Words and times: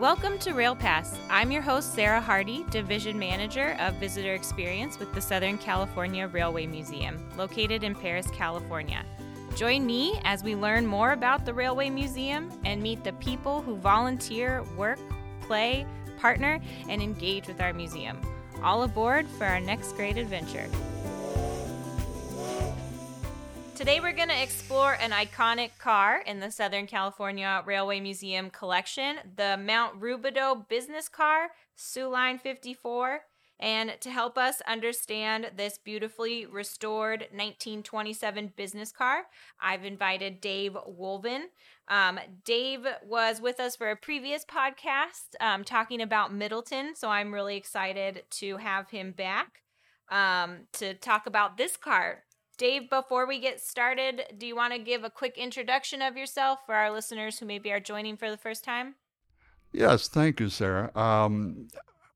Welcome 0.00 0.38
to 0.40 0.50
RailPass. 0.50 1.16
I'm 1.30 1.50
your 1.50 1.62
host, 1.62 1.94
Sarah 1.94 2.20
Harty, 2.20 2.66
Division 2.68 3.18
Manager 3.18 3.78
of 3.80 3.94
Visitor 3.94 4.34
Experience 4.34 4.98
with 4.98 5.10
the 5.14 5.22
Southern 5.22 5.56
California 5.56 6.28
Railway 6.28 6.66
Museum, 6.66 7.26
located 7.38 7.82
in 7.82 7.94
Perris, 7.94 8.30
California. 8.30 9.06
Join 9.56 9.86
me 9.86 10.20
as 10.24 10.44
we 10.44 10.54
learn 10.54 10.86
more 10.86 11.12
about 11.12 11.46
the 11.46 11.54
Railway 11.54 11.88
Museum 11.88 12.52
and 12.66 12.82
meet 12.82 13.04
the 13.04 13.14
people 13.14 13.62
who 13.62 13.76
volunteer, 13.76 14.62
work, 14.76 14.98
play, 15.40 15.86
partner, 16.18 16.60
and 16.90 17.00
engage 17.00 17.46
with 17.46 17.62
our 17.62 17.72
museum. 17.72 18.20
All 18.62 18.82
aboard 18.82 19.26
for 19.26 19.46
our 19.46 19.60
next 19.60 19.96
great 19.96 20.18
adventure. 20.18 20.68
Today, 23.76 24.00
we're 24.00 24.12
going 24.12 24.30
to 24.30 24.42
explore 24.42 24.94
an 25.02 25.10
iconic 25.10 25.76
car 25.78 26.22
in 26.26 26.40
the 26.40 26.50
Southern 26.50 26.86
California 26.86 27.62
Railway 27.66 28.00
Museum 28.00 28.48
collection 28.48 29.16
the 29.36 29.58
Mount 29.58 30.00
Rubidoux 30.00 30.66
business 30.66 31.10
car, 31.10 31.48
Soo 31.74 32.08
Line 32.08 32.38
54. 32.38 33.20
And 33.60 33.94
to 34.00 34.10
help 34.10 34.38
us 34.38 34.62
understand 34.66 35.50
this 35.58 35.76
beautifully 35.76 36.46
restored 36.46 37.28
1927 37.32 38.54
business 38.56 38.92
car, 38.92 39.24
I've 39.60 39.84
invited 39.84 40.40
Dave 40.40 40.74
Wolven. 40.88 41.42
Um, 41.88 42.18
Dave 42.46 42.86
was 43.04 43.42
with 43.42 43.60
us 43.60 43.76
for 43.76 43.90
a 43.90 43.96
previous 43.96 44.46
podcast 44.46 45.34
um, 45.38 45.64
talking 45.64 46.00
about 46.00 46.32
Middleton, 46.32 46.94
so 46.96 47.10
I'm 47.10 47.32
really 47.32 47.58
excited 47.58 48.22
to 48.30 48.56
have 48.56 48.88
him 48.88 49.12
back 49.12 49.64
um, 50.08 50.60
to 50.72 50.94
talk 50.94 51.26
about 51.26 51.58
this 51.58 51.76
car. 51.76 52.22
Dave, 52.58 52.88
before 52.88 53.26
we 53.26 53.38
get 53.38 53.60
started, 53.60 54.22
do 54.38 54.46
you 54.46 54.56
want 54.56 54.72
to 54.72 54.78
give 54.78 55.04
a 55.04 55.10
quick 55.10 55.36
introduction 55.36 56.00
of 56.00 56.16
yourself 56.16 56.60
for 56.64 56.74
our 56.74 56.90
listeners 56.90 57.38
who 57.38 57.44
maybe 57.44 57.70
are 57.70 57.80
joining 57.80 58.16
for 58.16 58.30
the 58.30 58.36
first 58.38 58.64
time? 58.64 58.94
Yes, 59.72 60.08
thank 60.08 60.40
you, 60.40 60.48
Sarah. 60.48 60.90
Um, 60.96 61.68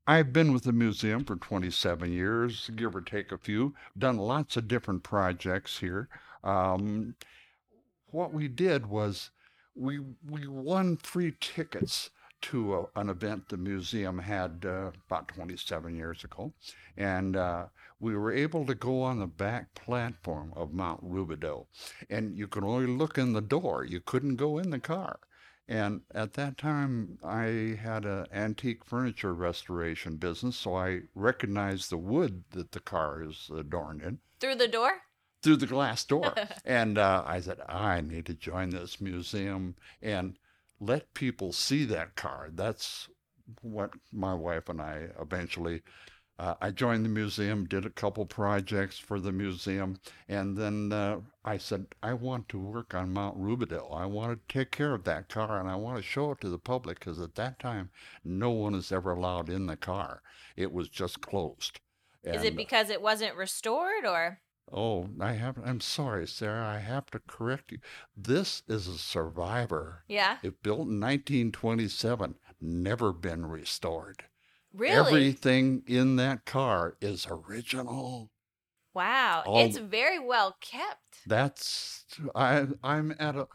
I've 0.07 0.33
been 0.33 0.51
with 0.51 0.63
the 0.63 0.71
museum 0.71 1.23
for 1.25 1.35
27 1.35 2.11
years, 2.11 2.71
give 2.75 2.95
or 2.95 3.01
take 3.01 3.31
a 3.31 3.37
few, 3.37 3.75
done 3.99 4.17
lots 4.17 4.57
of 4.57 4.67
different 4.67 5.03
projects 5.03 5.77
here. 5.77 6.09
Um, 6.43 7.13
what 8.07 8.33
we 8.33 8.47
did 8.47 8.87
was 8.87 9.29
we, 9.75 9.99
we 10.27 10.47
won 10.47 10.97
free 10.97 11.35
tickets 11.39 12.09
to 12.41 12.75
a, 12.75 12.99
an 12.99 13.09
event 13.09 13.47
the 13.47 13.57
museum 13.57 14.17
had 14.17 14.65
uh, 14.65 14.91
about 15.05 15.27
27 15.27 15.95
years 15.95 16.23
ago. 16.23 16.51
And 16.97 17.35
uh, 17.35 17.65
we 18.01 18.15
were 18.15 18.33
able 18.33 18.65
to 18.65 18.73
go 18.73 19.03
on 19.03 19.19
the 19.19 19.27
back 19.27 19.75
platform 19.75 20.51
of 20.55 20.73
Mount 20.73 21.03
Rubidoux. 21.03 21.67
And 22.09 22.35
you 22.35 22.47
could 22.47 22.63
only 22.63 22.87
look 22.87 23.17
in 23.17 23.33
the 23.33 23.41
door, 23.41 23.85
you 23.85 24.01
couldn't 24.01 24.37
go 24.37 24.57
in 24.57 24.71
the 24.71 24.79
car. 24.79 25.19
And 25.67 26.01
at 26.13 26.33
that 26.33 26.57
time, 26.57 27.19
I 27.23 27.77
had 27.81 28.03
an 28.03 28.25
antique 28.33 28.83
furniture 28.83 29.33
restoration 29.33 30.17
business, 30.17 30.57
so 30.57 30.75
I 30.75 31.01
recognized 31.13 31.89
the 31.89 31.97
wood 31.97 32.43
that 32.49 32.71
the 32.71 32.79
car 32.79 33.23
is 33.23 33.49
adorned 33.55 34.01
in. 34.01 34.19
Through 34.39 34.55
the 34.55 34.67
door? 34.67 34.91
Through 35.43 35.57
the 35.57 35.67
glass 35.67 36.03
door. 36.03 36.33
and 36.65 36.97
uh, 36.97 37.23
I 37.25 37.39
said, 37.39 37.59
I 37.69 38.01
need 38.01 38.25
to 38.25 38.33
join 38.33 38.71
this 38.71 38.99
museum 38.99 39.75
and 40.01 40.37
let 40.79 41.13
people 41.13 41.53
see 41.53 41.85
that 41.85 42.15
car. 42.15 42.49
That's 42.51 43.07
what 43.61 43.91
my 44.11 44.33
wife 44.33 44.67
and 44.69 44.81
I 44.81 45.09
eventually 45.21 45.83
uh, 46.41 46.55
I 46.59 46.71
joined 46.71 47.05
the 47.05 47.09
museum, 47.09 47.67
did 47.67 47.85
a 47.85 47.91
couple 47.91 48.25
projects 48.25 48.97
for 48.97 49.19
the 49.19 49.31
museum, 49.31 49.99
and 50.27 50.57
then 50.57 50.91
uh, 50.91 51.19
I 51.45 51.59
said, 51.59 51.85
I 52.01 52.15
want 52.15 52.49
to 52.49 52.57
work 52.57 52.95
on 52.95 53.13
Mount 53.13 53.39
Rubidoux. 53.39 53.95
I 53.95 54.07
want 54.07 54.31
to 54.31 54.51
take 54.51 54.71
care 54.71 54.95
of 54.95 55.03
that 55.03 55.29
car 55.29 55.59
and 55.59 55.69
I 55.69 55.75
want 55.75 55.97
to 55.97 56.03
show 56.03 56.31
it 56.31 56.41
to 56.41 56.49
the 56.49 56.57
public 56.57 56.97
because 56.97 57.19
at 57.19 57.35
that 57.35 57.59
time, 57.59 57.91
no 58.25 58.49
one 58.49 58.73
is 58.73 58.91
ever 58.91 59.11
allowed 59.11 59.49
in 59.49 59.67
the 59.67 59.77
car. 59.77 60.23
It 60.57 60.73
was 60.73 60.89
just 60.89 61.21
closed. 61.21 61.79
And, 62.23 62.35
is 62.35 62.43
it 62.43 62.55
because 62.55 62.89
it 62.89 63.03
wasn't 63.03 63.35
restored 63.35 64.07
or? 64.07 64.39
Oh, 64.73 65.09
I 65.19 65.33
have. 65.33 65.59
I'm 65.63 65.79
sorry, 65.79 66.27
Sarah. 66.27 66.65
I 66.65 66.79
have 66.79 67.05
to 67.11 67.21
correct 67.27 67.71
you. 67.71 67.77
This 68.17 68.63
is 68.67 68.87
a 68.87 68.97
survivor. 68.97 70.05
Yeah. 70.07 70.37
It 70.41 70.63
built 70.63 70.87
in 70.87 70.99
1927, 70.99 72.33
never 72.59 73.13
been 73.13 73.45
restored. 73.45 74.23
Really? 74.73 74.95
Everything 74.95 75.83
in 75.87 76.15
that 76.17 76.45
car 76.45 76.95
is 77.01 77.27
original. 77.29 78.29
Wow, 78.93 79.43
All, 79.45 79.65
it's 79.65 79.77
very 79.77 80.19
well 80.19 80.57
kept. 80.59 81.25
That's 81.25 82.05
I 82.35 82.67
I'm 82.83 83.15
at 83.19 83.35
a 83.35 83.47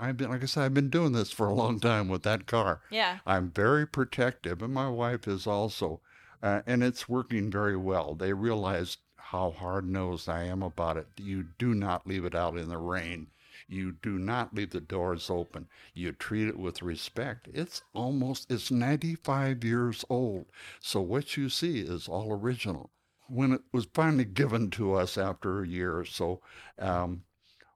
I've 0.00 0.16
been 0.16 0.30
like 0.30 0.42
I 0.42 0.46
said 0.46 0.64
I've 0.64 0.74
been 0.74 0.90
doing 0.90 1.12
this 1.12 1.30
for 1.30 1.46
a 1.46 1.54
long 1.54 1.78
time 1.78 2.08
with 2.08 2.24
that 2.24 2.46
car. 2.46 2.80
Yeah. 2.90 3.18
I'm 3.24 3.50
very 3.50 3.86
protective 3.86 4.60
and 4.60 4.74
my 4.74 4.88
wife 4.88 5.28
is 5.28 5.46
also 5.46 6.00
uh, 6.42 6.62
and 6.66 6.82
it's 6.82 7.08
working 7.08 7.50
very 7.50 7.76
well. 7.76 8.14
They 8.14 8.32
realize 8.32 8.96
how 9.16 9.52
hard-nosed 9.52 10.28
I 10.28 10.44
am 10.44 10.62
about 10.62 10.96
it. 10.96 11.06
You 11.16 11.46
do 11.58 11.74
not 11.74 12.06
leave 12.06 12.24
it 12.24 12.34
out 12.34 12.58
in 12.58 12.68
the 12.68 12.78
rain. 12.78 13.28
You 13.72 13.92
do 13.92 14.18
not 14.18 14.54
leave 14.54 14.70
the 14.70 14.80
doors 14.80 15.30
open. 15.30 15.66
You 15.94 16.12
treat 16.12 16.46
it 16.46 16.58
with 16.58 16.82
respect. 16.82 17.48
It's 17.54 17.82
almost, 17.94 18.50
it's 18.50 18.70
95 18.70 19.64
years 19.64 20.04
old. 20.10 20.46
So 20.78 21.00
what 21.00 21.38
you 21.38 21.48
see 21.48 21.80
is 21.80 22.06
all 22.06 22.32
original. 22.32 22.90
When 23.28 23.52
it 23.52 23.62
was 23.72 23.88
finally 23.94 24.26
given 24.26 24.70
to 24.72 24.92
us 24.92 25.16
after 25.16 25.62
a 25.62 25.66
year 25.66 25.96
or 25.96 26.04
so, 26.04 26.42
um, 26.78 27.22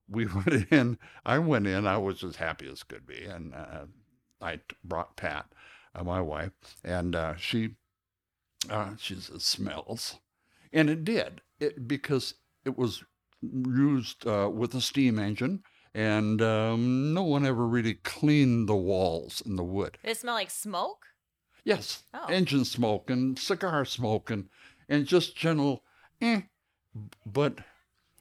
we 0.06 0.26
went 0.46 0.70
in. 0.70 0.98
I 1.24 1.38
went 1.38 1.66
in. 1.66 1.86
I 1.86 1.96
was 1.96 2.22
as 2.22 2.36
happy 2.36 2.68
as 2.68 2.82
could 2.82 3.06
be, 3.06 3.24
and 3.24 3.54
uh, 3.54 3.86
I 4.40 4.60
brought 4.84 5.16
Pat, 5.16 5.46
uh, 5.94 6.04
my 6.04 6.20
wife, 6.20 6.52
and 6.84 7.16
uh, 7.16 7.36
she, 7.36 7.70
uh, 8.68 8.96
she 8.98 9.14
said, 9.14 9.40
"Smells," 9.40 10.18
and 10.72 10.90
it 10.90 11.04
did. 11.04 11.40
It 11.58 11.88
because 11.88 12.34
it 12.64 12.76
was 12.76 13.02
used 13.40 14.26
uh, 14.26 14.50
with 14.52 14.74
a 14.74 14.80
steam 14.80 15.18
engine 15.18 15.62
and 15.96 16.42
um, 16.42 17.14
no 17.14 17.22
one 17.22 17.46
ever 17.46 17.66
really 17.66 17.94
cleaned 17.94 18.68
the 18.68 18.76
walls 18.76 19.42
and 19.46 19.58
the 19.58 19.64
wood. 19.64 19.96
Did 20.04 20.10
it 20.10 20.18
smell 20.18 20.34
like 20.34 20.50
smoke? 20.50 21.06
Yes, 21.64 22.02
oh. 22.12 22.26
engine 22.28 22.66
smoke 22.66 23.08
and 23.08 23.38
cigar 23.38 23.86
smoke 23.86 24.30
and, 24.30 24.50
and 24.90 25.06
just 25.06 25.34
general 25.34 25.82
eh. 26.20 26.42
But 27.24 27.60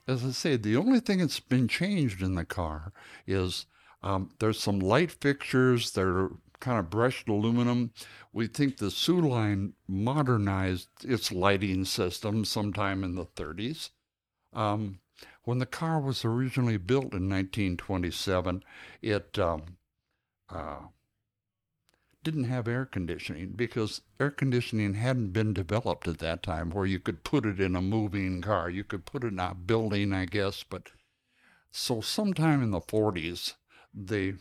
as 0.08 0.24
I 0.24 0.32
say, 0.32 0.56
the 0.56 0.78
only 0.78 1.02
thing 1.02 1.20
that's 1.20 1.42
been 1.42 1.68
changed 1.68 2.22
in 2.22 2.36
the 2.36 2.46
car 2.46 2.94
is 3.28 3.66
um, 4.02 4.30
there's 4.40 4.60
some 4.60 4.80
light 4.80 5.12
fixtures 5.12 5.92
that 5.92 6.08
are 6.08 6.32
kind 6.62 6.80
of 6.80 6.90
brushed 6.90 7.28
aluminum. 7.28 7.92
We 8.32 8.48
think 8.48 8.78
the 8.78 8.90
Soo 8.90 9.20
line 9.20 9.74
modernized 9.86 10.88
its 11.04 11.30
lighting 11.30 11.84
system 11.84 12.46
sometime 12.46 13.04
in 13.04 13.16
the 13.16 13.26
30s. 13.26 13.90
Um, 14.54 15.00
when 15.44 15.60
the 15.60 15.66
car 15.66 16.00
was 16.00 16.26
originally 16.26 16.78
built 16.78 17.14
in 17.14 17.30
1927, 17.30 18.64
it 19.02 19.38
um, 19.40 19.78
uh, 20.50 20.80
didn't 22.24 22.46
have 22.46 22.68
air 22.68 22.86
conditioning 22.86 23.54
because 23.56 24.02
air 24.20 24.32
conditioning 24.32 24.96
hadn't 24.96 25.32
been 25.32 25.54
developed 25.54 26.08
at 26.08 26.18
that 26.18 26.42
time 26.42 26.72
where 26.72 26.86
you 26.86 27.00
could 27.00 27.24
put 27.24 27.46
it 27.46 27.60
in 27.60 27.76
a 27.76 27.82
moving 27.82 28.42
car. 28.42 28.70
You 28.70 28.84
could 28.84 29.06
put 29.06 29.24
it 29.24 29.28
in 29.28 29.40
a 29.40 29.54
building, 29.54 30.12
I 30.12 30.26
guess, 30.26 30.64
but 30.64 30.90
so 31.72 32.02
sometime 32.02 32.64
in 32.64 32.72
the 32.72 32.82
40s, 32.82 33.54
they 33.94 34.36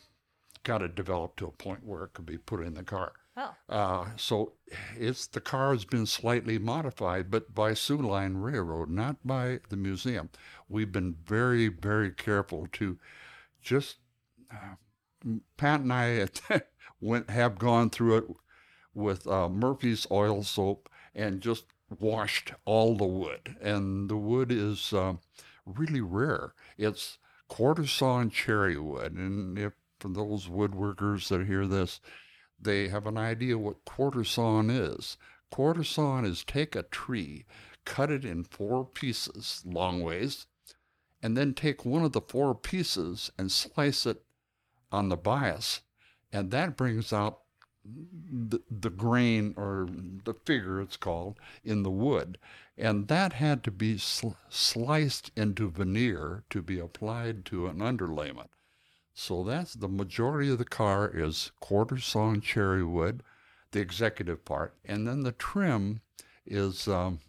got 0.62 0.82
it 0.82 0.94
developed 0.94 1.38
to 1.38 1.46
a 1.46 1.52
point 1.52 1.84
where 1.84 2.04
it 2.04 2.14
could 2.14 2.26
be 2.26 2.38
put 2.38 2.60
in 2.60 2.74
the 2.74 2.82
car. 2.82 3.12
Oh. 3.36 3.54
Uh, 3.68 4.06
so 4.16 4.52
it's 4.96 5.26
the 5.26 5.40
car 5.40 5.72
has 5.72 5.84
been 5.84 6.06
slightly 6.06 6.58
modified, 6.58 7.30
but 7.30 7.54
by 7.54 7.74
Soo 7.74 7.96
Line 7.96 8.36
Railroad, 8.36 8.90
not 8.90 9.16
by 9.24 9.60
the 9.70 9.76
museum. 9.76 10.30
We've 10.68 10.92
been 10.92 11.16
very, 11.24 11.68
very 11.68 12.10
careful 12.10 12.68
to 12.72 12.98
just. 13.60 13.96
Uh, 14.50 14.76
Pat 15.56 15.80
and 15.80 15.92
I 15.92 16.28
went 17.00 17.30
have 17.30 17.58
gone 17.58 17.90
through 17.90 18.18
it 18.18 18.24
with 18.92 19.26
uh, 19.26 19.48
Murphy's 19.48 20.06
oil 20.10 20.42
soap 20.42 20.88
and 21.14 21.40
just 21.40 21.64
washed 21.98 22.52
all 22.64 22.96
the 22.96 23.06
wood, 23.06 23.56
and 23.60 24.08
the 24.08 24.16
wood 24.16 24.52
is 24.52 24.92
uh, 24.92 25.14
really 25.66 26.00
rare. 26.00 26.54
It's 26.76 27.18
quarter 27.48 27.86
sawn 27.86 28.30
cherry 28.30 28.78
wood, 28.78 29.12
and 29.12 29.58
if 29.58 29.72
for 29.98 30.08
those 30.08 30.46
woodworkers 30.46 31.28
that 31.28 31.46
hear 31.46 31.66
this, 31.66 32.00
they 32.64 32.88
have 32.88 33.06
an 33.06 33.16
idea 33.16 33.56
what 33.56 33.84
quarter 33.84 34.24
sawn 34.24 34.70
is. 34.70 35.16
Quarter 35.50 35.84
sawn 35.84 36.24
is 36.24 36.44
take 36.44 36.74
a 36.74 36.82
tree, 36.82 37.44
cut 37.84 38.10
it 38.10 38.24
in 38.24 38.44
four 38.44 38.84
pieces, 38.84 39.62
long 39.64 40.02
ways, 40.02 40.46
and 41.22 41.36
then 41.36 41.54
take 41.54 41.84
one 41.84 42.04
of 42.04 42.12
the 42.12 42.20
four 42.20 42.54
pieces 42.54 43.30
and 43.38 43.52
slice 43.52 44.04
it 44.06 44.22
on 44.90 45.08
the 45.08 45.16
bias, 45.16 45.80
and 46.32 46.50
that 46.50 46.76
brings 46.76 47.12
out 47.12 47.40
the, 47.84 48.60
the 48.70 48.90
grain 48.90 49.54
or 49.56 49.86
the 50.24 50.34
figure 50.46 50.80
it's 50.80 50.96
called 50.96 51.38
in 51.62 51.82
the 51.82 51.90
wood 51.90 52.38
and 52.76 53.08
that 53.08 53.34
had 53.34 53.62
to 53.62 53.70
be 53.70 53.98
sl- 53.98 54.30
sliced 54.48 55.30
into 55.36 55.70
veneer 55.70 56.44
to 56.50 56.62
be 56.62 56.78
applied 56.78 57.44
to 57.44 57.66
an 57.66 57.78
underlayment 57.78 58.48
So 59.14 59.44
that's 59.44 59.74
the 59.74 59.88
majority 59.88 60.50
of 60.50 60.58
the 60.58 60.64
car 60.64 61.08
is 61.08 61.52
quarter 61.60 61.98
sawn 61.98 62.40
cherry 62.40 62.82
wood, 62.84 63.22
the 63.70 63.80
executive 63.80 64.44
part, 64.44 64.74
and 64.84 65.06
then 65.06 65.22
the 65.22 65.32
trim 65.32 66.00
is 66.44 66.88
um, 66.88 67.20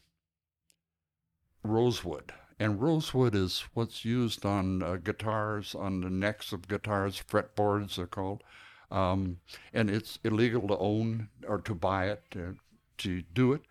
rosewood. 1.63 2.33
And 2.59 2.81
rosewood 2.81 3.35
is 3.35 3.65
what's 3.73 4.03
used 4.03 4.45
on 4.45 4.81
uh, 4.81 4.95
guitars, 4.95 5.75
on 5.75 6.01
the 6.01 6.09
necks 6.09 6.53
of 6.53 6.67
guitars, 6.67 7.21
fretboards 7.21 7.99
are 7.99 8.07
called. 8.07 8.43
Um, 8.89 9.37
and 9.73 9.89
it's 9.89 10.19
illegal 10.23 10.67
to 10.69 10.77
own 10.77 11.29
or 11.47 11.59
to 11.61 11.75
buy 11.75 12.07
it, 12.09 12.23
to, 12.31 12.55
to 12.99 13.21
do 13.33 13.53
it, 13.53 13.61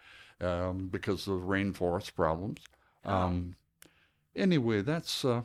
um, 0.44 0.88
because 0.88 1.26
of 1.26 1.42
rainforest 1.42 2.14
problems. 2.14 2.60
Um, 3.04 3.56
anyway, 4.36 4.82
that's 4.82 5.24
uh, 5.24 5.42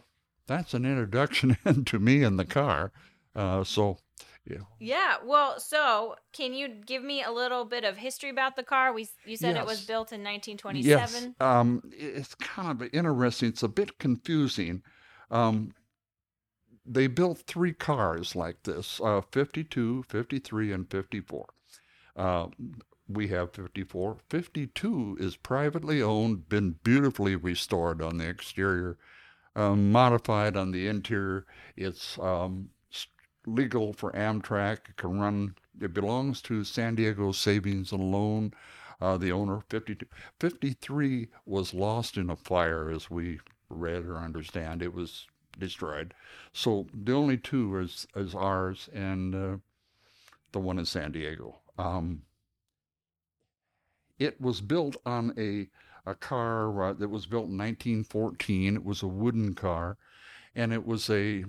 that's 0.49 0.73
an 0.73 0.85
introduction 0.85 1.57
into 1.65 1.99
me 1.99 2.23
and 2.23 2.37
the 2.37 2.45
car. 2.45 2.91
Uh, 3.35 3.63
so, 3.63 3.99
yeah. 4.45 4.57
Yeah. 4.79 5.15
Well, 5.23 5.59
so 5.59 6.15
can 6.33 6.53
you 6.53 6.67
give 6.67 7.03
me 7.03 7.23
a 7.23 7.31
little 7.31 7.63
bit 7.63 7.85
of 7.85 7.95
history 7.95 8.29
about 8.29 8.55
the 8.55 8.63
car? 8.63 8.91
We 8.91 9.07
you 9.25 9.37
said 9.37 9.55
it 9.55 9.65
was 9.65 9.85
built 9.85 10.11
in 10.11 10.21
1927. 10.23 11.23
Yes. 11.23 11.33
Um, 11.39 11.83
it's 11.91 12.35
kind 12.35 12.81
of 12.81 12.89
interesting. 12.91 13.49
It's 13.49 13.63
a 13.63 13.67
bit 13.67 13.99
confusing. 13.99 14.81
Um, 15.29 15.73
they 16.85 17.05
built 17.05 17.43
three 17.45 17.73
cars 17.73 18.35
like 18.35 18.63
this 18.63 18.99
uh, 19.03 19.21
52, 19.31 20.03
53, 20.09 20.71
and 20.73 20.89
54. 20.89 21.45
Uh, 22.15 22.47
we 23.07 23.27
have 23.27 23.53
54. 23.53 24.17
52 24.29 25.17
is 25.19 25.35
privately 25.35 26.01
owned, 26.01 26.49
been 26.49 26.75
beautifully 26.83 27.35
restored 27.35 28.01
on 28.01 28.17
the 28.17 28.27
exterior, 28.27 28.97
um, 29.59 29.91
modified 29.91 30.55
on 30.55 30.71
the 30.71 30.87
interior. 30.87 31.45
It's 31.75 32.17
um, 32.19 32.69
legal 33.45 33.91
for 33.93 34.11
Amtrak. 34.13 34.89
It 34.89 34.95
can 34.95 35.19
run, 35.19 35.55
it 35.81 35.93
belongs 35.93 36.41
to 36.43 36.63
San 36.63 36.95
Diego 36.95 37.31
Savings 37.31 37.91
and 37.91 38.11
Loan. 38.11 38.53
Uh, 39.01 39.17
the 39.17 39.31
owner, 39.31 39.61
52. 39.69 40.05
53 40.39 41.27
was 41.45 41.73
lost 41.73 42.17
in 42.17 42.29
a 42.29 42.35
fire, 42.35 42.89
as 42.89 43.09
we 43.09 43.39
read 43.69 44.05
or 44.05 44.17
understand. 44.17 44.81
It 44.81 44.93
was 44.93 45.27
destroyed. 45.57 46.13
So 46.53 46.87
the 46.93 47.13
only 47.13 47.37
two 47.37 47.77
is, 47.79 48.07
is 48.15 48.35
ours 48.35 48.89
and 48.93 49.35
uh, 49.35 49.57
the 50.51 50.59
one 50.59 50.79
in 50.79 50.85
San 50.85 51.11
Diego. 51.11 51.59
Um, 51.77 52.23
it 54.17 54.39
was 54.39 54.59
built 54.59 54.97
on 55.05 55.33
a 55.37 55.69
a 56.05 56.15
car 56.15 56.83
uh, 56.83 56.93
that 56.93 57.09
was 57.09 57.25
built 57.25 57.47
in 57.47 57.57
1914. 57.57 58.75
It 58.75 58.85
was 58.85 59.03
a 59.03 59.07
wooden 59.07 59.53
car, 59.53 59.97
and 60.55 60.73
it 60.73 60.85
was 60.85 61.09
a 61.09 61.43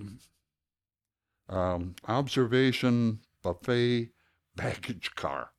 um, 1.49 1.94
observation 2.06 3.20
buffet 3.43 4.11
baggage 4.56 5.14
car. 5.14 5.50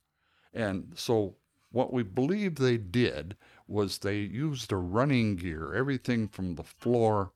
And 0.52 0.92
so, 0.96 1.36
what 1.70 1.92
we 1.92 2.02
believe 2.02 2.56
they 2.56 2.76
did 2.76 3.36
was 3.66 3.98
they 3.98 4.18
used 4.18 4.70
a 4.72 4.76
running 4.76 5.36
gear. 5.36 5.74
Everything 5.74 6.28
from 6.28 6.54
the 6.54 6.62
floor 6.62 7.32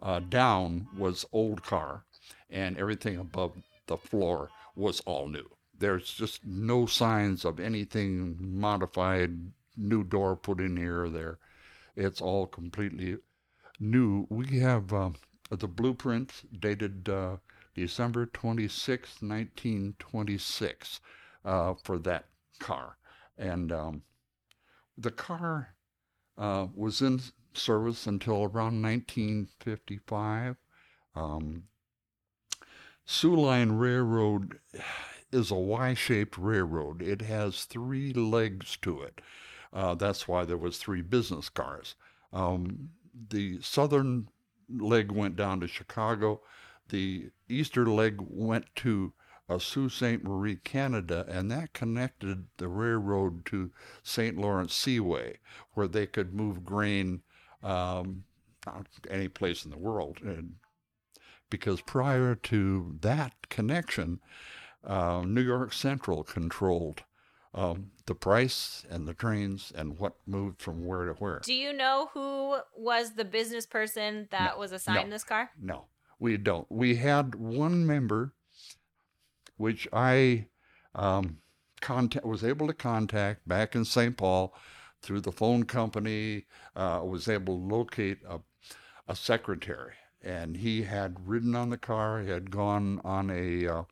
uh, 0.00 0.20
down 0.20 0.86
was 0.96 1.24
old 1.32 1.62
car, 1.62 2.04
and 2.50 2.76
everything 2.76 3.16
above 3.16 3.52
the 3.86 3.96
floor 3.96 4.50
was 4.76 5.00
all 5.00 5.28
new. 5.28 5.48
There's 5.76 6.12
just 6.12 6.44
no 6.44 6.86
signs 6.86 7.44
of 7.44 7.58
anything 7.58 8.36
modified, 8.38 9.52
new 9.78 10.04
door 10.04 10.36
put 10.36 10.60
in 10.60 10.76
here 10.76 11.04
or 11.04 11.10
there. 11.10 11.38
It's 11.96 12.20
all 12.20 12.46
completely 12.46 13.16
new. 13.80 14.26
We 14.28 14.58
have 14.60 14.92
uh, 14.92 15.10
the 15.50 15.68
blueprint 15.68 16.32
dated 16.60 17.08
uh, 17.08 17.36
December 17.74 18.26
26, 18.26 19.22
1926, 19.22 21.00
uh, 21.44 21.74
for 21.82 21.98
that 21.98 22.26
car. 22.58 22.96
And 23.36 23.72
um, 23.72 24.02
the 24.96 25.12
car 25.12 25.74
uh, 26.36 26.66
was 26.74 27.00
in 27.00 27.20
service 27.54 28.06
until 28.06 28.42
around 28.44 28.82
1955. 28.82 30.56
Um, 31.14 31.64
Soo 33.04 33.34
Line 33.34 33.72
Railroad 33.72 34.58
is 35.32 35.50
a 35.50 35.54
Y-shaped 35.54 36.36
railroad. 36.38 37.02
It 37.02 37.22
has 37.22 37.64
three 37.64 38.12
legs 38.12 38.76
to 38.82 39.02
it. 39.02 39.20
Uh, 39.72 39.94
that's 39.94 40.26
why 40.26 40.44
there 40.44 40.56
was 40.56 40.78
three 40.78 41.02
business 41.02 41.48
cars. 41.48 41.94
Um, 42.32 42.90
the 43.30 43.60
southern 43.60 44.28
leg 44.68 45.10
went 45.10 45.36
down 45.36 45.60
to 45.60 45.68
Chicago. 45.68 46.40
The 46.88 47.30
eastern 47.48 47.94
leg 47.94 48.16
went 48.18 48.66
to 48.76 49.12
uh, 49.48 49.58
Sault 49.58 49.92
Ste. 49.92 50.22
Marie, 50.22 50.56
Canada, 50.56 51.24
and 51.28 51.50
that 51.50 51.72
connected 51.72 52.46
the 52.58 52.68
railroad 52.68 53.46
to 53.46 53.70
St. 54.02 54.36
Lawrence 54.36 54.74
Seaway, 54.74 55.38
where 55.72 55.88
they 55.88 56.06
could 56.06 56.34
move 56.34 56.64
grain 56.64 57.22
um, 57.62 58.24
any 59.08 59.28
place 59.28 59.64
in 59.64 59.70
the 59.70 59.78
world. 59.78 60.18
And 60.22 60.56
because 61.50 61.80
prior 61.80 62.34
to 62.34 62.96
that 63.00 63.48
connection, 63.48 64.20
uh, 64.84 65.22
New 65.26 65.40
York 65.40 65.72
Central 65.72 66.22
controlled 66.24 67.02
um, 67.54 67.90
the 68.06 68.14
price 68.14 68.84
and 68.90 69.06
the 69.08 69.14
trains 69.14 69.72
and 69.74 69.98
what 69.98 70.14
moved 70.26 70.60
from 70.60 70.84
where 70.84 71.06
to 71.06 71.12
where. 71.14 71.40
Do 71.44 71.54
you 71.54 71.72
know 71.72 72.10
who 72.12 72.58
was 72.76 73.12
the 73.12 73.24
business 73.24 73.66
person 73.66 74.28
that 74.30 74.52
No, 74.54 74.58
was 74.58 74.72
assigned 74.72 75.08
no. 75.08 75.14
this 75.14 75.24
car? 75.24 75.50
No, 75.60 75.86
we 76.18 76.36
don't. 76.36 76.66
We 76.70 76.96
had 76.96 77.34
one 77.34 77.86
member, 77.86 78.34
which 79.56 79.88
I 79.92 80.46
um, 80.94 81.38
contact 81.80 82.26
was 82.26 82.44
able 82.44 82.66
to 82.66 82.74
contact 82.74 83.46
back 83.48 83.74
in 83.74 83.84
St. 83.84 84.16
Paul 84.16 84.54
through 85.00 85.20
the 85.20 85.32
phone 85.32 85.64
company. 85.64 86.46
Uh, 86.76 87.00
was 87.04 87.28
able 87.28 87.58
to 87.58 87.74
locate 87.74 88.18
a, 88.28 88.40
a 89.06 89.16
secretary, 89.16 89.94
and 90.22 90.56
he 90.56 90.82
had 90.82 91.26
ridden 91.26 91.54
on 91.54 91.70
the 91.70 91.78
car. 91.78 92.20
He 92.20 92.30
had 92.30 92.50
gone 92.50 93.00
on 93.04 93.30
a 93.30 93.66
uh, 93.66 93.82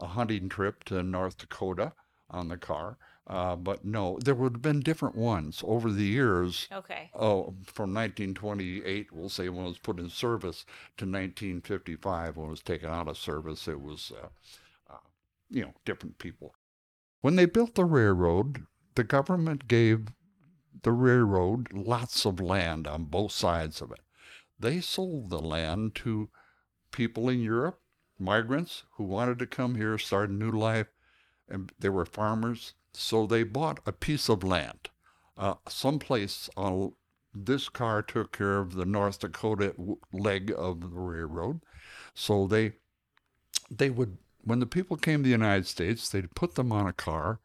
a 0.00 0.06
hunting 0.08 0.48
trip 0.48 0.84
to 0.84 1.02
North 1.02 1.38
Dakota 1.38 1.92
on 2.30 2.48
the 2.48 2.56
car. 2.56 2.98
Uh, 3.26 3.56
but 3.56 3.84
no, 3.84 4.18
there 4.24 4.36
would 4.36 4.52
have 4.52 4.62
been 4.62 4.80
different 4.80 5.16
ones 5.16 5.62
over 5.66 5.90
the 5.90 6.04
years. 6.04 6.68
Okay. 6.70 7.10
Oh, 7.12 7.54
from 7.64 7.92
1928, 7.92 9.12
we'll 9.12 9.28
say 9.28 9.48
when 9.48 9.64
it 9.64 9.68
was 9.68 9.78
put 9.78 9.98
in 9.98 10.08
service 10.08 10.64
to 10.96 11.04
1955 11.04 12.36
when 12.36 12.46
it 12.46 12.50
was 12.50 12.62
taken 12.62 12.88
out 12.88 13.08
of 13.08 13.18
service, 13.18 13.66
it 13.66 13.80
was, 13.80 14.12
uh, 14.22 14.28
uh, 14.88 14.98
you 15.50 15.62
know, 15.62 15.72
different 15.84 16.18
people. 16.18 16.54
When 17.20 17.34
they 17.34 17.46
built 17.46 17.74
the 17.74 17.84
railroad, 17.84 18.66
the 18.94 19.02
government 19.02 19.66
gave 19.66 20.06
the 20.82 20.92
railroad 20.92 21.72
lots 21.72 22.24
of 22.26 22.38
land 22.38 22.86
on 22.86 23.04
both 23.04 23.32
sides 23.32 23.80
of 23.80 23.90
it. 23.90 24.00
They 24.58 24.80
sold 24.80 25.30
the 25.30 25.40
land 25.40 25.96
to 25.96 26.30
people 26.92 27.28
in 27.28 27.40
Europe, 27.40 27.80
migrants 28.18 28.84
who 28.92 29.04
wanted 29.04 29.40
to 29.40 29.46
come 29.46 29.74
here, 29.74 29.98
start 29.98 30.30
a 30.30 30.32
new 30.32 30.50
life, 30.50 30.86
and 31.48 31.72
they 31.78 31.88
were 31.88 32.06
farmers. 32.06 32.74
So 32.92 33.26
they 33.26 33.42
bought 33.42 33.80
a 33.86 33.92
piece 33.92 34.28
of 34.28 34.42
land 34.42 34.90
uh, 35.36 35.54
someplace 35.68 36.48
on 36.56 36.92
this 37.34 37.68
car 37.68 38.02
took 38.02 38.32
care 38.32 38.58
of 38.58 38.74
the 38.74 38.86
North 38.86 39.18
Dakota 39.18 39.74
leg 40.12 40.52
of 40.56 40.80
the 40.80 40.88
railroad. 40.88 41.60
So 42.14 42.46
they 42.46 42.72
they 43.70 43.90
would 43.90 44.18
when 44.42 44.60
the 44.60 44.66
people 44.66 44.96
came 44.96 45.20
to 45.20 45.24
the 45.24 45.30
United 45.30 45.66
States, 45.66 46.08
they'd 46.08 46.34
put 46.34 46.54
them 46.54 46.70
on 46.72 46.86
a 46.86 46.92
car, 46.92 47.40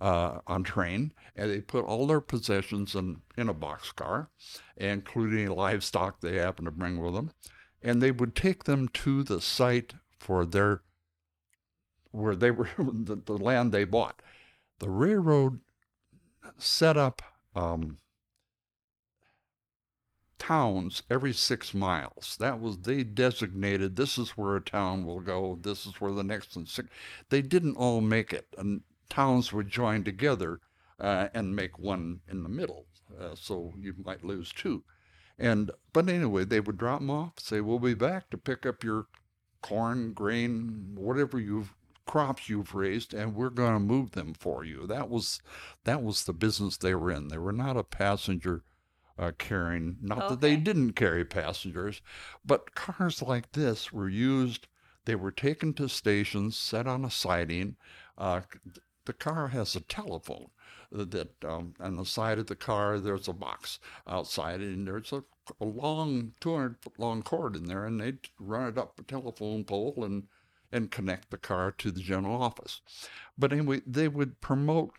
uh, 0.00 0.40
on 0.46 0.62
train, 0.62 1.12
and 1.34 1.50
they 1.50 1.60
put 1.60 1.84
all 1.84 2.06
their 2.06 2.20
possessions 2.20 2.94
in 2.94 3.22
in 3.36 3.48
a 3.48 3.54
boxcar, 3.54 4.28
including 4.76 5.48
livestock 5.48 6.20
they 6.20 6.36
happened 6.36 6.66
to 6.66 6.72
bring 6.72 7.00
with 7.00 7.14
them, 7.14 7.32
and 7.82 8.00
they 8.00 8.12
would 8.12 8.36
take 8.36 8.64
them 8.64 8.88
to 8.88 9.24
the 9.24 9.40
site 9.40 9.94
for 10.20 10.46
their 10.46 10.82
where 12.14 12.36
they 12.36 12.50
were 12.50 12.68
the, 12.78 13.16
the 13.16 13.36
land 13.36 13.72
they 13.72 13.84
bought. 13.84 14.22
The 14.78 14.90
railroad 14.90 15.60
set 16.58 16.96
up 16.96 17.22
um, 17.54 17.98
towns 20.38 21.02
every 21.10 21.32
six 21.32 21.74
miles. 21.74 22.36
That 22.38 22.60
was 22.60 22.78
they 22.78 23.02
designated. 23.02 23.96
This 23.96 24.16
is 24.16 24.30
where 24.30 24.56
a 24.56 24.60
town 24.60 25.04
will 25.04 25.20
go. 25.20 25.58
This 25.60 25.86
is 25.86 26.00
where 26.00 26.12
the 26.12 26.22
next 26.22 26.56
one. 26.56 26.66
Six. 26.66 26.88
They 27.30 27.42
didn't 27.42 27.76
all 27.76 28.00
make 28.00 28.32
it, 28.32 28.46
and 28.56 28.82
towns 29.08 29.52
would 29.52 29.68
join 29.68 30.04
together 30.04 30.60
uh, 31.00 31.28
and 31.34 31.56
make 31.56 31.78
one 31.78 32.20
in 32.28 32.42
the 32.42 32.48
middle. 32.48 32.86
Uh, 33.20 33.34
so 33.34 33.72
you 33.78 33.94
might 34.04 34.24
lose 34.24 34.52
two. 34.52 34.84
And 35.38 35.70
but 35.92 36.08
anyway, 36.08 36.44
they 36.44 36.60
would 36.60 36.78
drop 36.78 37.00
them 37.00 37.10
off. 37.10 37.40
Say 37.40 37.60
we'll 37.60 37.80
be 37.80 37.94
back 37.94 38.30
to 38.30 38.38
pick 38.38 38.64
up 38.64 38.84
your 38.84 39.06
corn, 39.62 40.12
grain, 40.12 40.92
whatever 40.94 41.40
you've 41.40 41.74
crops 42.06 42.48
you've 42.48 42.74
raised 42.74 43.14
and 43.14 43.34
we're 43.34 43.50
going 43.50 43.72
to 43.72 43.80
move 43.80 44.12
them 44.12 44.34
for 44.34 44.64
you 44.64 44.86
that 44.86 45.08
was 45.08 45.40
that 45.84 46.02
was 46.02 46.24
the 46.24 46.32
business 46.32 46.76
they 46.76 46.94
were 46.94 47.10
in 47.10 47.28
they 47.28 47.38
were 47.38 47.52
not 47.52 47.76
a 47.76 47.84
passenger 47.84 48.62
uh, 49.18 49.30
carrying 49.38 49.96
not 50.02 50.28
that 50.28 50.40
they 50.40 50.56
didn't 50.56 50.92
carry 50.92 51.24
passengers 51.24 52.02
but 52.44 52.74
cars 52.74 53.22
like 53.22 53.52
this 53.52 53.92
were 53.92 54.08
used 54.08 54.66
They 55.06 55.14
were 55.14 55.30
taken 55.32 55.74
to 55.74 55.88
stations, 55.88 56.56
set 56.56 56.86
on 56.86 57.04
a 57.04 57.10
siding. 57.10 57.76
Uh, 58.16 58.42
the 59.04 59.12
car 59.12 59.48
has 59.48 59.76
a 59.76 59.80
telephone 59.80 60.50
that 60.90 61.44
um, 61.44 61.74
on 61.80 61.96
the 61.96 62.04
side 62.06 62.38
of 62.38 62.46
the 62.46 62.56
car 62.56 62.98
there's 62.98 63.28
a 63.28 63.32
box 63.32 63.78
outside 64.06 64.60
and 64.60 64.86
there's 64.86 65.12
a, 65.12 65.22
a 65.60 65.64
long 65.64 66.32
200 66.40 66.78
foot 66.80 66.98
long 66.98 67.22
cord 67.22 67.56
in 67.56 67.64
there 67.66 67.84
and 67.84 68.00
they'd 68.00 68.28
run 68.38 68.68
it 68.68 68.78
up 68.78 68.98
a 68.98 69.02
telephone 69.02 69.64
pole 69.64 70.04
and 70.04 70.26
and 70.74 70.90
connect 70.90 71.30
the 71.30 71.38
car 71.38 71.70
to 71.70 71.90
the 71.90 72.00
general 72.00 72.42
office 72.42 72.80
but 73.38 73.52
anyway 73.52 73.80
they 73.86 74.08
would 74.08 74.40
promote 74.40 74.90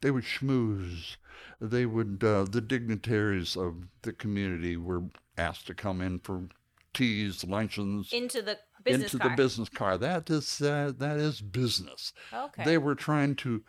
they 0.00 0.10
would 0.10 0.24
schmooze 0.24 1.16
they 1.60 1.86
would 1.86 2.22
uh, 2.22 2.44
the 2.44 2.60
dignitaries 2.60 3.56
of 3.56 3.74
the 4.02 4.12
community 4.12 4.76
were 4.76 5.02
asked 5.38 5.66
to 5.66 5.74
come 5.74 6.00
in 6.00 6.18
for 6.20 6.48
teas 6.92 7.42
luncheons 7.44 8.12
into 8.12 8.40
the 8.42 8.58
business 8.84 9.12
into 9.14 9.18
car. 9.22 9.30
the 9.30 9.36
business 9.42 9.68
car 9.68 9.98
that 9.98 10.30
is 10.30 10.60
uh, 10.60 10.92
that 10.98 11.16
is 11.16 11.40
business 11.40 12.12
Okay. 12.32 12.64
they 12.64 12.78
were 12.78 12.94
trying 12.94 13.34
to 13.34 13.64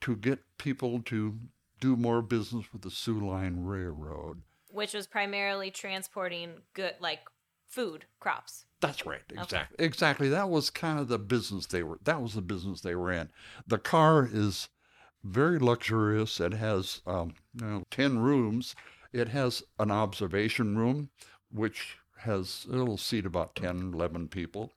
to 0.00 0.14
get 0.14 0.38
people 0.58 1.00
to 1.02 1.38
do 1.80 1.96
more 1.96 2.22
business 2.22 2.66
with 2.72 2.82
the 2.82 2.90
Soo 2.90 3.18
Line 3.24 3.64
Railroad. 3.64 4.42
Which 4.70 4.94
was 4.94 5.06
primarily 5.06 5.70
transporting 5.70 6.62
good 6.74 6.94
like 7.00 7.20
food 7.68 8.04
crops. 8.20 8.64
That's 8.80 9.04
right. 9.06 9.22
Exactly. 9.30 9.84
Exactly. 9.84 10.28
That 10.28 10.48
was 10.50 10.70
kind 10.70 10.98
of 10.98 11.08
the 11.08 11.18
business 11.18 11.66
they 11.66 11.82
were. 11.82 11.98
That 12.04 12.22
was 12.22 12.34
the 12.34 12.42
business 12.42 12.80
they 12.80 12.94
were 12.94 13.12
in. 13.12 13.30
The 13.66 13.78
car 13.78 14.28
is 14.30 14.68
very 15.24 15.58
luxurious. 15.58 16.40
It 16.40 16.54
has 16.54 17.00
um, 17.06 17.34
you 17.54 17.66
know, 17.66 17.82
ten 17.90 18.18
rooms. 18.18 18.76
It 19.12 19.28
has 19.28 19.62
an 19.78 19.90
observation 19.90 20.76
room, 20.78 21.10
which 21.50 21.96
has 22.18 22.66
it'll 22.70 22.96
seat 22.96 23.24
about 23.24 23.54
10, 23.54 23.92
11 23.94 24.28
people. 24.28 24.72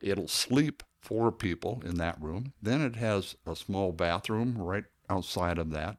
It'll 0.00 0.28
sleep 0.28 0.82
four 1.00 1.32
people 1.32 1.82
in 1.84 1.96
that 1.96 2.20
room. 2.20 2.52
Then 2.60 2.80
it 2.82 2.96
has 2.96 3.36
a 3.46 3.56
small 3.56 3.92
bathroom 3.92 4.58
right 4.58 4.84
outside 5.08 5.58
of 5.58 5.70
that. 5.70 5.98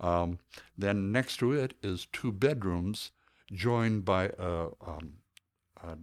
Um, 0.00 0.38
then 0.78 1.12
next 1.12 1.36
to 1.38 1.52
it 1.52 1.74
is 1.82 2.06
two 2.12 2.32
bedrooms 2.32 3.10
joined 3.52 4.04
by 4.04 4.30
a, 4.38 4.68
um, 4.86 5.14
a 5.18 5.19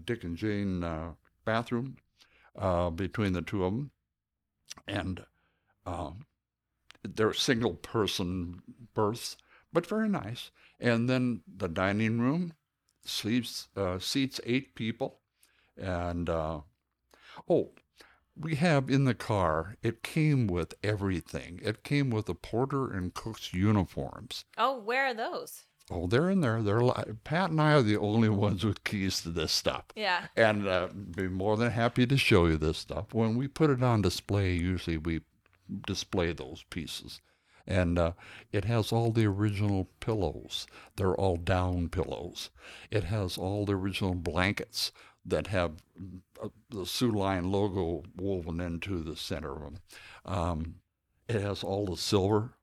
Dick 0.06 0.24
and 0.24 0.38
Jane 0.38 0.84
uh, 0.84 1.12
bathroom 1.46 1.98
uh, 2.58 2.90
between 2.90 3.34
the 3.34 3.42
two 3.42 3.64
of 3.64 3.74
them. 3.74 3.92
And 4.88 5.26
um, 5.86 6.26
they're 7.04 7.34
single 7.34 7.74
person 7.74 8.62
berths, 8.94 9.38
but 9.72 9.86
very 9.86 10.10
nice. 10.10 10.52
And 10.80 11.10
then 11.10 11.42
the 11.48 11.68
dining 11.68 12.20
room 12.20 12.54
seats, 13.04 13.70
uh, 13.76 14.00
seats 14.00 14.40
eight 14.46 14.76
people. 14.76 15.20
And 15.78 16.30
uh, 16.30 16.62
oh, 17.50 17.72
we 18.40 18.56
have 18.56 18.90
in 18.90 19.06
the 19.06 19.16
car, 19.16 19.78
it 19.82 20.04
came 20.04 20.48
with 20.48 20.76
everything. 20.84 21.60
It 21.64 21.84
came 21.84 22.10
with 22.10 22.26
the 22.28 22.36
porter 22.36 22.92
and 22.92 23.14
cook's 23.14 23.54
uniforms. 23.54 24.46
Oh, 24.58 24.80
where 24.80 25.06
are 25.06 25.14
those? 25.14 25.64
Oh, 25.90 26.08
they're 26.08 26.30
in 26.30 26.42
there. 26.42 26.62
They're 26.62 26.82
li- 26.82 27.14
Pat 27.24 27.50
and 27.50 27.62
I 27.62 27.74
are 27.74 27.82
the 27.82 27.98
only 27.98 28.28
ones 28.30 28.66
with 28.66 28.84
keys 28.84 29.22
to 29.22 29.30
this 29.30 29.54
stuff. 29.54 29.86
Yeah. 29.96 30.26
And 30.36 30.68
uh, 30.68 30.90
be 31.16 31.30
more 31.30 31.56
than 31.56 31.72
happy 31.72 32.06
to 32.08 32.18
show 32.18 32.46
you 32.46 32.58
this 32.58 32.78
stuff. 32.78 33.14
When 33.14 33.38
we 33.38 33.48
put 33.48 33.70
it 33.70 33.82
on 33.82 34.02
display, 34.02 34.54
usually 34.54 34.98
we 34.98 35.22
display 35.86 36.34
those 36.34 36.64
pieces. 36.70 37.22
And 37.66 37.98
uh, 38.00 38.14
it 38.52 38.66
has 38.66 38.92
all 38.92 39.12
the 39.12 39.26
original 39.28 39.90
pillows. 40.00 40.68
They're 40.96 41.16
all 41.16 41.38
down 41.38 41.90
pillows. 41.90 42.50
It 42.92 43.06
has 43.06 43.38
all 43.38 43.66
the 43.66 43.76
original 43.76 44.14
blankets 44.14 44.92
that 45.26 45.48
have 45.48 45.74
uh, 46.42 46.50
the 46.70 46.86
Soo 46.86 47.12
Line 47.12 47.52
logo 47.52 48.04
woven 48.16 48.62
into 48.62 49.04
the 49.04 49.16
center 49.16 49.52
of 49.54 49.62
them. 49.62 49.78
Um, 50.26 50.76
it 51.28 51.42
has 51.42 51.64
all 51.64 51.86
the 51.86 51.98
silver, 51.98 52.54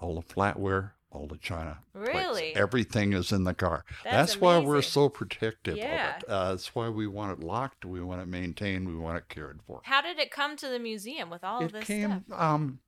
all 0.00 0.16
the 0.16 0.34
flatware, 0.34 0.90
all 1.14 1.26
the 1.26 1.36
china. 1.36 1.78
plates. 1.94 2.08
Really? 2.14 2.56
Everything 2.56 3.12
is 3.12 3.30
in 3.32 3.44
the 3.44 3.54
car. 3.54 3.84
That's 4.02 4.32
That's, 4.32 4.40
why 4.40 4.58
we're 4.58 4.82
so 4.82 5.08
protective 5.08 5.76
Yeah. 5.76 6.16
of 6.16 6.22
it. 6.22 6.28
Uh, 6.28 6.50
that's 6.50 6.74
why 6.74 6.88
we 6.88 7.06
want 7.06 7.38
it 7.38 7.44
locked. 7.44 7.84
We 7.84 8.02
want 8.02 8.20
it 8.20 8.26
maintained. 8.28 8.88
We 8.88 8.96
want 8.96 9.18
it 9.18 9.28
cared 9.28 9.60
for. 9.66 9.80
How 9.84 10.02
did 10.02 10.18
it 10.18 10.30
come 10.30 10.56
to 10.56 10.68
the 10.68 10.78
museum 10.78 11.30
with 11.30 11.44
all 11.44 11.60
of 11.62 11.70
it 11.70 11.72
this 11.72 11.84
came. 11.84 12.24
stuff? 12.26 12.40
Um, 12.40 12.80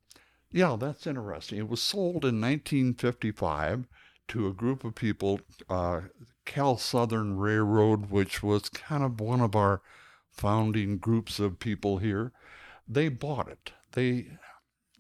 yeah, 0.53 0.77
that's 0.79 1.07
interesting. 1.07 1.59
It 1.59 1.69
was 1.69 1.83
sold 1.83 2.25
in 2.25 2.41
1955 2.41 3.87
to 4.29 4.47
a 4.49 4.53
group 4.53 4.85
of 4.85 4.95
people, 4.95 5.41
uh, 5.69 6.01
Cal 6.45 6.77
Southern 6.79 7.37
Railroad, 7.37 8.11
which 8.11 8.43
was 8.43 8.69
kind 8.69 9.05
of 9.05 9.21
one 9.21 9.41
of 9.41 9.55
our 9.55 9.83
founding 10.31 10.99
groups 10.99 11.39
of 11.39 11.59
people 11.59 11.99
here. 11.99 12.33
They 12.89 13.09
bought 13.09 13.49
it. 13.49 13.73
They, 13.93 14.27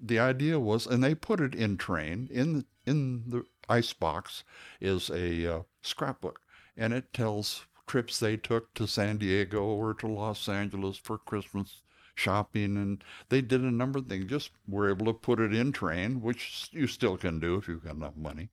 the 0.01 0.19
idea 0.19 0.59
was, 0.61 0.87
and 0.87 1.03
they 1.03 1.15
put 1.15 1.41
it 1.41 1.55
in 1.55 1.77
train 1.77 2.29
in 2.31 2.65
in 2.85 3.25
the 3.29 3.45
ice 3.69 3.93
box 3.93 4.45
is 4.81 5.11
a 5.11 5.57
uh, 5.57 5.63
scrapbook, 5.83 6.41
and 6.77 6.93
it 6.93 7.13
tells 7.13 7.67
trips 7.87 8.19
they 8.19 8.37
took 8.37 8.75
to 8.75 8.87
San 8.87 9.19
Diego 9.19 9.65
or 9.65 9.95
to 9.95 10.07
Los 10.07 10.49
Angeles 10.49 10.97
for 10.97 11.19
Christmas 11.19 11.83
shopping, 12.15 12.77
and 12.77 13.05
they 13.29 13.41
did 13.41 13.63
a 13.63 13.71
number 13.71 13.99
of 13.99 14.07
things. 14.07 14.27
Just 14.27 14.51
were 14.67 14.91
able 14.91 15.07
to 15.07 15.13
put 15.13 15.41
it 15.41 15.55
in 15.55 15.73
train, 15.73 16.21
which 16.21 16.69
you 16.73 16.87
still 16.87 17.17
can 17.17 17.41
do 17.41 17.57
if 17.57 17.69
you've 17.69 17.85
got 17.85 17.97
enough 17.97 18.17
money, 18.17 18.51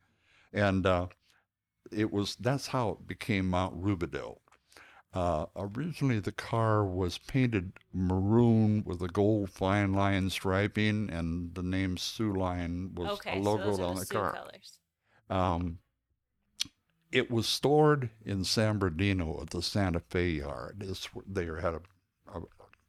and 0.51 0.85
uh, 0.85 1.07
it 1.91 2.11
was 2.11 2.35
that's 2.35 2.67
how 2.67 2.89
it 2.91 3.07
became 3.07 3.49
Mount 3.49 3.81
Rubidoux. 3.81 4.37
Uh, 5.13 5.45
originally, 5.55 6.19
the 6.19 6.31
car 6.31 6.83
was 6.83 7.17
painted 7.19 7.73
maroon 7.93 8.83
with 8.83 9.01
a 9.01 9.07
gold 9.07 9.49
fine 9.51 9.93
line 9.93 10.29
striping, 10.29 11.09
and 11.09 11.53
the 11.55 11.63
name 11.63 11.97
Soo 11.97 12.33
Lion 12.33 12.93
was 12.95 13.19
Okay, 13.19 13.41
so 13.43 13.57
logoed 13.57 13.63
those 13.63 13.79
are 13.79 13.83
on 13.83 13.95
the 13.95 14.05
the 14.05 14.05
car. 14.05 14.31
colors. 14.33 14.79
Um, 15.29 15.79
it 17.11 17.29
was 17.31 17.47
stored 17.47 18.09
in 18.25 18.43
San 18.43 18.77
Bernardino 18.79 19.39
at 19.41 19.51
the 19.51 19.61
Santa 19.61 19.99
Fe 20.01 20.29
yard. 20.31 20.83
It's, 20.85 21.07
they 21.27 21.45
had 21.45 21.75
a, 21.75 21.81
a, 22.33 22.41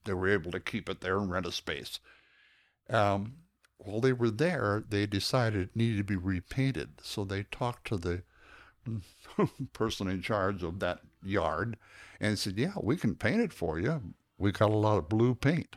they 0.04 0.14
were 0.14 0.28
able 0.28 0.50
to 0.52 0.60
keep 0.60 0.88
it 0.88 1.00
there 1.00 1.18
and 1.18 1.30
rent 1.30 1.46
a 1.46 1.52
space. 1.52 2.00
Um, 2.88 3.36
while 3.78 4.00
they 4.00 4.12
were 4.12 4.30
there, 4.30 4.82
they 4.88 5.06
decided 5.06 5.62
it 5.70 5.76
needed 5.76 5.98
to 5.98 6.04
be 6.04 6.16
repainted. 6.16 7.00
So 7.02 7.24
they 7.24 7.44
talked 7.44 7.86
to 7.88 7.96
the 7.98 8.22
person 9.72 10.08
in 10.08 10.22
charge 10.22 10.62
of 10.62 10.80
that 10.80 11.00
yard 11.26 11.76
and 12.20 12.38
said, 12.38 12.58
"Yeah, 12.58 12.74
we 12.80 12.96
can 12.96 13.14
paint 13.14 13.40
it 13.40 13.52
for 13.52 13.78
you. 13.78 14.14
We 14.38 14.52
got 14.52 14.70
a 14.70 14.76
lot 14.76 14.98
of 14.98 15.08
blue 15.08 15.34
paint." 15.34 15.76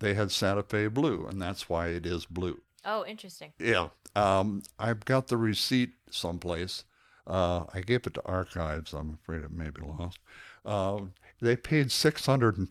They 0.00 0.14
had 0.14 0.30
Santa 0.32 0.62
Fe 0.62 0.88
blue, 0.88 1.26
and 1.26 1.40
that's 1.40 1.68
why 1.68 1.88
it 1.88 2.06
is 2.06 2.26
blue. 2.26 2.60
Oh, 2.84 3.04
interesting. 3.06 3.52
Yeah. 3.58 3.88
Um, 4.16 4.62
I've 4.78 5.04
got 5.04 5.28
the 5.28 5.36
receipt 5.36 5.92
someplace. 6.10 6.84
Uh, 7.26 7.64
I 7.72 7.80
gave 7.82 8.04
it 8.06 8.14
to 8.14 8.22
archives. 8.24 8.92
I'm 8.92 9.14
afraid 9.22 9.42
it 9.42 9.52
may 9.52 9.70
be 9.70 9.80
lost. 9.82 10.18
Um, 10.64 11.12
they 11.40 11.54
paid 11.56 11.92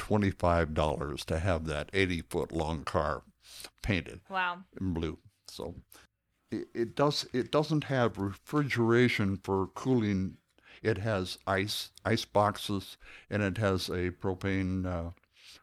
$625 0.06 1.26
to 1.26 1.40
have 1.40 1.66
that 1.66 1.90
80 1.94 2.22
foot 2.30 2.52
long 2.52 2.84
car 2.84 3.24
painted 3.82 4.22
Wow. 4.30 4.60
in 4.80 4.94
blue. 4.94 5.18
So 5.48 5.76
it, 6.52 6.68
it 6.74 6.96
does 6.96 7.26
it 7.34 7.52
doesn't 7.52 7.86
have 7.86 8.18
refrigeration 8.18 9.38
for 9.44 9.68
cooling. 9.68 10.38
It 10.82 10.98
has 11.00 11.38
ice 11.46 11.92
ice 12.06 12.26
boxes 12.26 12.98
and 13.30 13.42
it 13.44 13.58
has 13.58 13.90
a 13.90 14.12
propane 14.12 14.86
uh, 14.86 15.12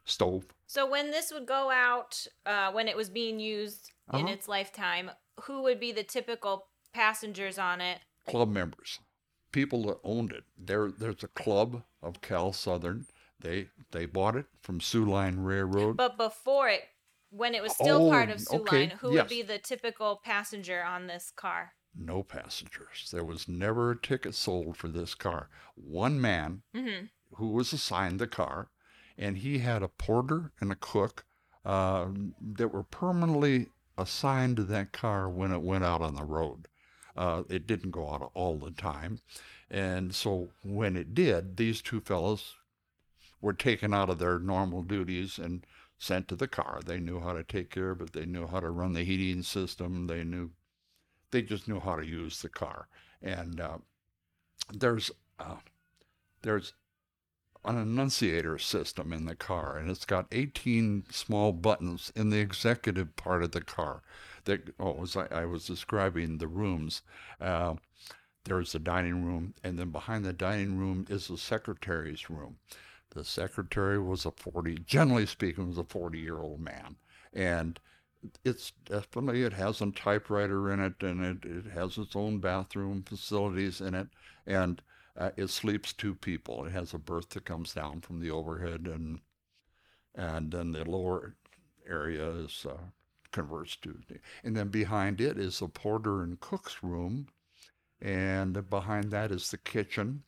stove. 0.05 0.45
So 0.67 0.89
when 0.89 1.11
this 1.11 1.33
would 1.33 1.47
go 1.47 1.71
out, 1.71 2.27
uh, 2.47 2.71
when 2.73 2.89
it 2.89 2.97
was 2.97 3.09
being 3.11 3.41
used 3.41 3.93
in 4.13 4.21
Uh-huh. 4.21 4.33
its 4.33 4.49
lifetime, 4.49 5.11
who 5.43 5.63
would 5.63 5.81
be 5.81 5.93
the 5.93 6.05
typical 6.05 6.69
passengers 6.93 7.59
on 7.59 7.81
it? 7.81 8.01
club 8.27 8.51
members, 8.51 9.01
people 9.53 9.85
that 9.87 9.99
owned 10.05 10.33
it. 10.33 10.45
There, 10.59 10.91
there's 10.91 11.25
a 11.25 11.29
club 11.29 11.83
of 12.03 12.21
Cal 12.21 12.53
Southern. 12.53 13.07
They 13.41 13.69
they 13.91 14.05
bought 14.07 14.37
it 14.37 14.47
from 14.61 14.81
Soo 14.81 15.05
Line 15.05 15.39
Railroad. 15.39 15.97
But 15.97 16.17
before 16.19 16.69
it, 16.69 16.83
when 17.31 17.55
it 17.55 17.63
was 17.63 17.73
still 17.73 18.07
Oh, 18.07 18.11
part 18.11 18.29
of 18.31 18.41
Soo 18.41 18.59
okay, 18.59 18.81
Line, 18.89 18.91
who 19.01 19.13
would 19.13 19.29
be 19.29 19.43
the 19.43 19.59
typical 19.59 20.21
passenger 20.23 20.83
on 20.83 21.07
this 21.07 21.31
car? 21.35 21.73
No 21.99 22.23
passengers. 22.23 23.09
There 23.13 23.25
was 23.25 23.49
never 23.49 23.91
a 23.91 24.01
ticket 24.01 24.35
sold 24.35 24.77
for 24.77 24.89
this 24.89 25.15
car. 25.15 25.49
One 25.75 26.21
man 26.21 26.63
hmm 26.75 27.07
who 27.35 27.49
was 27.49 27.75
assigned 27.75 28.19
the 28.19 28.27
car, 28.27 28.71
and 29.19 29.37
he 29.39 29.59
had 29.59 29.83
a 29.83 29.89
porter 29.89 30.51
and 30.61 30.73
a 30.73 30.77
cook 30.77 31.27
uh, 31.65 32.07
that 32.41 32.73
were 32.73 32.83
permanently 32.83 33.67
assigned 33.99 34.57
to 34.57 34.65
that 34.65 34.93
car 34.93 35.29
when 35.29 35.53
it 35.53 35.61
went 35.61 35.85
out 35.85 36.01
on 36.01 36.15
the 36.15 36.25
road. 36.25 36.69
Uh, 37.17 37.43
it 37.51 37.67
didn't 37.67 37.91
go 37.91 38.09
out 38.09 38.31
all 38.33 38.57
the 38.57 38.71
time. 38.71 39.21
And 39.71 40.15
so 40.15 40.49
when 40.63 40.97
it 40.97 41.15
did, 41.15 41.57
these 41.57 41.83
two 41.83 42.01
fellows 42.01 42.55
were 43.41 43.53
taken 43.53 43.93
out 43.93 44.09
of 44.09 44.19
their 44.19 44.39
normal 44.39 44.83
duties 44.83 45.39
and 45.39 45.67
sent 45.99 46.29
to 46.29 46.37
the 46.37 46.49
car. 46.49 46.81
They 46.85 46.99
knew 46.99 47.21
how 47.21 47.33
to 47.33 47.43
take 47.43 47.71
care 47.71 47.91
of 47.91 48.01
it. 48.01 48.13
They 48.13 48.25
knew 48.25 48.47
how 48.47 48.61
to 48.61 48.71
run 48.71 48.93
the 48.93 49.05
heating 49.05 49.43
system. 49.43 50.07
They 50.07 50.25
knew, 50.25 50.51
they 51.31 51.43
just 51.43 51.69
knew 51.69 51.81
how 51.81 51.97
to 51.97 52.07
use 52.07 52.41
the 52.41 52.49
car. 52.49 52.89
And 53.23 53.61
uh, 53.61 53.79
there's, 54.73 55.11
uh, 55.39 55.57
there's 56.43 56.73
an 57.65 57.77
annunciator 57.77 58.59
system 58.59 59.13
in 59.13 59.25
the 59.27 59.35
car, 59.35 59.77
and 59.77 59.91
it's 59.91 60.05
got 60.05 60.27
18 60.33 61.05
small 61.11 61.53
buttons 61.53 62.13
in 62.15 62.31
the 62.31 62.39
executive 62.39 63.17
part 63.17 63.43
of 63.43 63.53
the 63.53 63.61
car. 63.61 64.03
That 64.45 64.75
oh, 64.79 65.03
as 65.03 65.17
I, 65.17 65.27
I 65.31 65.45
was 65.45 65.67
describing 65.67 66.39
the 66.39 66.47
rooms, 66.47 67.03
uh, 67.41 67.75
there's 68.45 68.73
the 68.73 68.79
dining 68.79 69.25
room, 69.25 69.55
and 69.63 69.79
then 69.79 69.91
behind 69.91 70.25
the 70.25 70.33
dining 70.33 70.79
room 70.79 71.07
is 71.11 71.29
the 71.29 71.37
secretary's 71.37 72.31
room. 72.31 72.57
The 73.11 73.25
secretary 73.25 73.99
was 73.99 74.25
a 74.25 74.31
40, 74.31 74.79
generally 74.87 75.27
speaking, 75.27 75.69
was 75.69 75.79
a 75.79 75.85
40 75.85 76.19
year 76.19 76.39
old 76.39 76.61
man, 76.61 76.97
and 77.33 77.79
it's 78.45 78.73
definitely 78.85 79.43
it 79.43 79.53
has 79.53 79.81
a 79.81 79.91
typewriter 79.91 80.73
in 80.73 80.81
it, 80.81 81.03
and 81.03 81.25
it, 81.25 81.45
it 81.45 81.67
has 81.73 81.99
its 81.99 82.17
own 82.17 82.39
bathroom 82.39 83.03
facilities 83.03 83.81
in 83.81 83.95
it, 83.95 84.09
and 84.47 84.83
uh, 85.17 85.31
it 85.37 85.51
sleeps 85.51 85.93
two 85.93 86.15
people. 86.15 86.65
It 86.65 86.73
has 86.73 86.95
a 86.95 86.99
berth 86.99 87.31
that 87.31 87.45
comes 87.45 87.75
down 87.75 88.01
from 88.01 88.21
the 88.21 88.31
overhead, 88.31 88.87
and 88.87 89.21
and 90.15 90.51
then 90.51 90.73
the 90.73 90.85
lower 90.85 91.37
area 91.89 92.29
is 92.31 92.67
uh, 92.69 92.77
converts 93.31 93.77
to. 93.77 94.01
And 94.43 94.57
then 94.57 94.69
behind 94.69 95.21
it 95.21 95.39
is 95.39 95.61
the 95.61 95.69
porter 95.69 96.23
and 96.23 96.41
cook's 96.41 96.83
room, 96.83 97.29
and 98.01 98.69
behind 98.69 99.11
that 99.11 99.31
is 99.31 99.51
the 99.51 99.59
kitchen, 99.59 100.25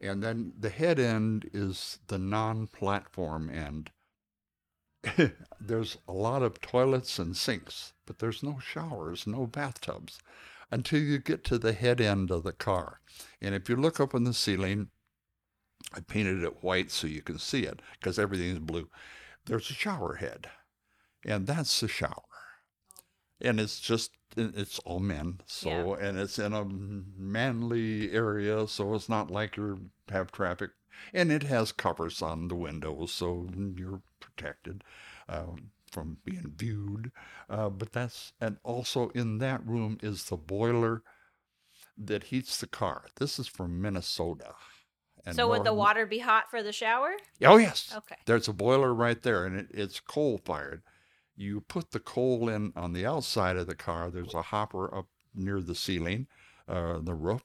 and 0.00 0.22
then 0.22 0.52
the 0.58 0.70
head 0.70 0.98
end 0.98 1.48
is 1.52 1.98
the 2.08 2.18
non-platform 2.18 3.50
end. 3.50 3.90
there's 5.60 5.98
a 6.06 6.12
lot 6.12 6.42
of 6.42 6.60
toilets 6.60 7.18
and 7.18 7.36
sinks, 7.36 7.92
but 8.06 8.18
there's 8.18 8.42
no 8.42 8.58
showers, 8.58 9.26
no 9.26 9.46
bathtubs 9.46 10.18
until 10.70 11.00
you 11.00 11.18
get 11.18 11.44
to 11.44 11.58
the 11.58 11.74
head 11.74 12.00
end 12.00 12.30
of 12.30 12.42
the 12.42 12.52
car. 12.52 13.00
And 13.40 13.54
if 13.54 13.68
you 13.68 13.76
look 13.76 14.00
up 14.00 14.14
in 14.14 14.24
the 14.24 14.32
ceiling, 14.32 14.88
I 15.94 16.00
painted 16.00 16.42
it 16.42 16.62
white 16.62 16.90
so 16.90 17.06
you 17.06 17.20
can 17.20 17.38
see 17.38 17.64
it 17.64 17.80
because 17.92 18.18
everything 18.18 18.48
is 18.48 18.58
blue. 18.58 18.88
There's 19.44 19.68
a 19.70 19.74
shower 19.74 20.14
head, 20.14 20.48
and 21.24 21.46
that's 21.46 21.80
the 21.80 21.88
shower. 21.88 22.22
And 23.40 23.60
it's 23.60 23.80
just, 23.80 24.12
it's 24.36 24.78
all 24.80 25.00
men. 25.00 25.40
So, 25.46 25.98
yeah. 25.98 26.06
and 26.06 26.18
it's 26.18 26.38
in 26.38 26.52
a 26.52 26.64
manly 26.64 28.12
area, 28.12 28.66
so 28.68 28.94
it's 28.94 29.08
not 29.08 29.30
like 29.30 29.56
you 29.56 29.90
have 30.08 30.32
traffic. 30.32 30.70
And 31.12 31.30
it 31.32 31.44
has 31.44 31.72
covers 31.72 32.22
on 32.22 32.48
the 32.48 32.56
windows, 32.56 33.12
so 33.12 33.48
you're 33.76 34.02
protected. 34.20 34.84
Um, 35.28 35.70
from 35.92 36.16
being 36.24 36.54
viewed. 36.56 37.12
Uh, 37.48 37.68
but 37.68 37.92
that's, 37.92 38.32
and 38.40 38.56
also 38.64 39.10
in 39.10 39.38
that 39.38 39.64
room 39.64 39.98
is 40.02 40.24
the 40.24 40.36
boiler 40.36 41.02
that 41.96 42.24
heats 42.24 42.58
the 42.58 42.66
car. 42.66 43.04
This 43.16 43.38
is 43.38 43.46
from 43.46 43.80
Minnesota. 43.80 44.54
And 45.24 45.36
so 45.36 45.48
would 45.48 45.64
the 45.64 45.74
water 45.74 46.04
be 46.06 46.18
hot 46.18 46.50
for 46.50 46.62
the 46.62 46.72
shower? 46.72 47.12
Oh 47.44 47.56
yes. 47.56 47.92
Okay. 47.94 48.16
There's 48.26 48.48
a 48.48 48.52
boiler 48.52 48.92
right 48.92 49.22
there, 49.22 49.44
and 49.44 49.56
it, 49.56 49.66
it's 49.70 50.00
coal 50.00 50.40
fired. 50.44 50.82
You 51.36 51.60
put 51.60 51.92
the 51.92 52.00
coal 52.00 52.48
in 52.48 52.72
on 52.74 52.92
the 52.92 53.06
outside 53.06 53.56
of 53.56 53.68
the 53.68 53.76
car. 53.76 54.10
There's 54.10 54.34
a 54.34 54.42
hopper 54.42 54.92
up 54.92 55.06
near 55.32 55.60
the 55.60 55.76
ceiling, 55.76 56.26
uh, 56.66 56.98
the 57.00 57.14
roof, 57.14 57.44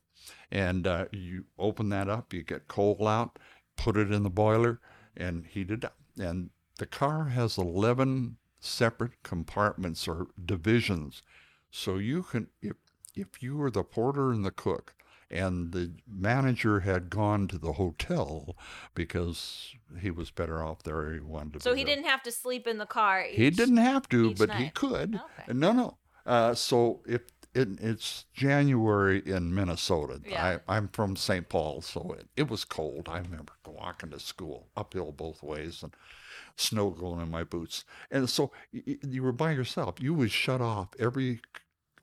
and 0.52 0.88
uh, 0.88 1.06
you 1.12 1.46
open 1.58 1.90
that 1.90 2.10
up. 2.10 2.34
You 2.34 2.44
get 2.44 2.68
coal 2.68 3.08
out, 3.08 3.40
put 3.76 3.98
it 3.98 4.12
in 4.12 4.24
the 4.24 4.30
boiler, 4.30 4.80
and 5.16 5.46
heat 5.46 5.72
it 5.72 5.86
up. 5.86 5.98
And 6.20 6.50
the 6.78 6.86
car 6.86 7.26
has 7.26 7.58
11 7.58 8.38
separate 8.60 9.24
compartments 9.24 10.08
or 10.08 10.28
divisions. 10.44 11.22
So 11.70 11.98
you 11.98 12.24
can, 12.24 12.48
if, 12.62 12.76
if 13.16 13.42
you 13.42 13.58
were 13.58 13.72
the 13.72 13.84
porter 13.84 14.32
and 14.32 14.46
the 14.46 14.52
cook, 14.52 14.94
and 15.30 15.74
the 15.74 15.92
manager 16.08 16.82
had 16.82 17.10
gone 17.10 17.48
to 17.50 17.58
the 17.58 17.74
hotel 17.74 18.56
because 18.96 19.76
he 20.00 20.10
was 20.10 20.32
better 20.32 20.64
off 20.64 20.84
there. 20.84 21.14
He 21.14 21.20
wanted 21.20 21.54
to. 21.56 21.60
So 21.62 21.74
he 21.74 21.84
there. 21.84 21.96
didn't 21.96 22.10
have 22.10 22.24
to 22.24 22.32
sleep 22.32 22.66
in 22.66 22.78
the 22.78 22.86
car. 22.86 23.26
Each, 23.26 23.36
he 23.36 23.50
didn't 23.50 23.78
have 23.78 24.08
to, 24.10 24.34
but 24.36 24.50
night. 24.50 24.62
he 24.62 24.70
could. 24.70 25.16
Okay. 25.16 25.54
No, 25.54 25.74
no. 25.74 25.98
Uh, 26.26 26.54
so 26.54 27.02
if 27.06 27.22
it, 27.58 27.82
it's 27.82 28.26
January 28.34 29.22
in 29.26 29.54
Minnesota. 29.54 30.22
Yeah. 30.26 30.60
I, 30.68 30.78
am 30.78 30.90
from 30.90 31.16
St. 31.16 31.50
Paul, 31.50 31.82
so 31.82 32.16
it, 32.18 32.28
it 32.36 32.50
was 32.50 32.64
cold. 32.64 33.10
I 33.10 33.18
remember 33.18 33.54
walking 33.66 34.12
to 34.12 34.20
school 34.20 34.68
uphill 34.78 35.12
both 35.12 35.42
ways 35.44 35.84
and 35.84 35.94
snow 36.56 36.92
going 36.92 37.22
in 37.22 37.32
my 37.32 37.44
boots. 37.44 37.84
And 38.12 38.30
so 38.30 38.52
you 38.72 39.24
were 39.24 39.32
by 39.32 39.52
yourself. 39.52 39.96
You 40.00 40.14
would 40.14 40.32
shut 40.32 40.62
off 40.62 40.90
every 41.00 41.42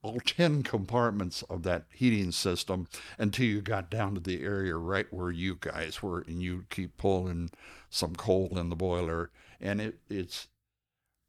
all 0.02 0.20
10 0.20 0.62
compartments 0.64 1.42
of 1.44 1.62
that 1.62 1.86
heating 1.90 2.30
system 2.30 2.86
until 3.16 3.46
you 3.46 3.62
got 3.62 3.90
down 3.90 4.14
to 4.14 4.20
the 4.20 4.42
area 4.42 4.76
right 4.76 5.06
where 5.10 5.30
you 5.30 5.56
guys 5.58 6.02
were 6.02 6.20
and 6.26 6.42
you'd 6.42 6.68
keep 6.68 6.98
pulling 6.98 7.50
some 7.88 8.14
coal 8.14 8.58
in 8.58 8.68
the 8.68 8.76
boiler 8.76 9.30
and 9.62 9.80
it 9.80 9.98
it's 10.10 10.48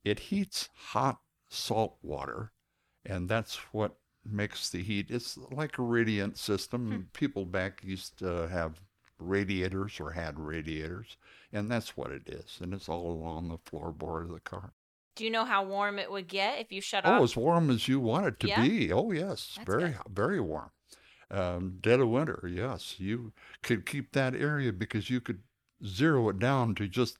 it 0.03 0.19
heats 0.19 0.67
hot 0.89 1.21
salt 1.47 1.95
water 2.03 2.51
and 3.05 3.29
that's 3.29 3.55
what 3.71 3.95
makes 4.27 4.69
the 4.69 4.81
heat 4.81 5.07
it's 5.09 5.37
like 5.51 5.77
a 5.77 5.83
radiant 5.83 6.37
system 6.37 6.91
hmm. 6.91 7.01
people 7.13 7.45
back 7.45 7.81
used 7.83 8.17
to 8.17 8.47
have 8.47 8.79
radiators 9.19 9.99
or 9.99 10.11
had 10.11 10.39
radiators, 10.39 11.17
and 11.53 11.69
that's 11.69 11.95
what 11.95 12.11
it 12.11 12.27
is. 12.27 12.57
And 12.61 12.73
it's 12.73 12.89
all 12.89 13.11
along 13.11 13.49
the 13.49 13.57
floorboard 13.57 14.25
of 14.25 14.31
the 14.31 14.39
car. 14.39 14.73
Do 15.15 15.23
you 15.23 15.29
know 15.29 15.45
how 15.45 15.63
warm 15.63 15.97
it 15.97 16.11
would 16.11 16.27
get 16.27 16.59
if 16.59 16.71
you 16.71 16.81
shut 16.81 17.05
oh, 17.05 17.11
off? 17.11 17.21
Oh, 17.21 17.23
as 17.23 17.37
warm 17.37 17.69
as 17.69 17.87
you 17.87 17.99
want 17.99 18.25
it 18.25 18.39
to 18.41 18.47
yeah? 18.47 18.61
be. 18.61 18.91
Oh, 18.91 19.11
yes, 19.11 19.53
that's 19.55 19.69
very 19.69 19.91
good. 19.91 20.01
very 20.09 20.41
warm. 20.41 20.71
Um, 21.31 21.77
dead 21.81 21.99
of 21.99 22.09
winter, 22.09 22.47
yes, 22.51 22.95
you 22.99 23.33
could 23.63 23.85
keep 23.85 24.11
that 24.11 24.35
area 24.35 24.71
because 24.71 25.09
you 25.09 25.19
could 25.19 25.39
zero 25.83 26.29
it 26.29 26.37
down 26.37 26.75
to 26.75 26.87
just 26.87 27.17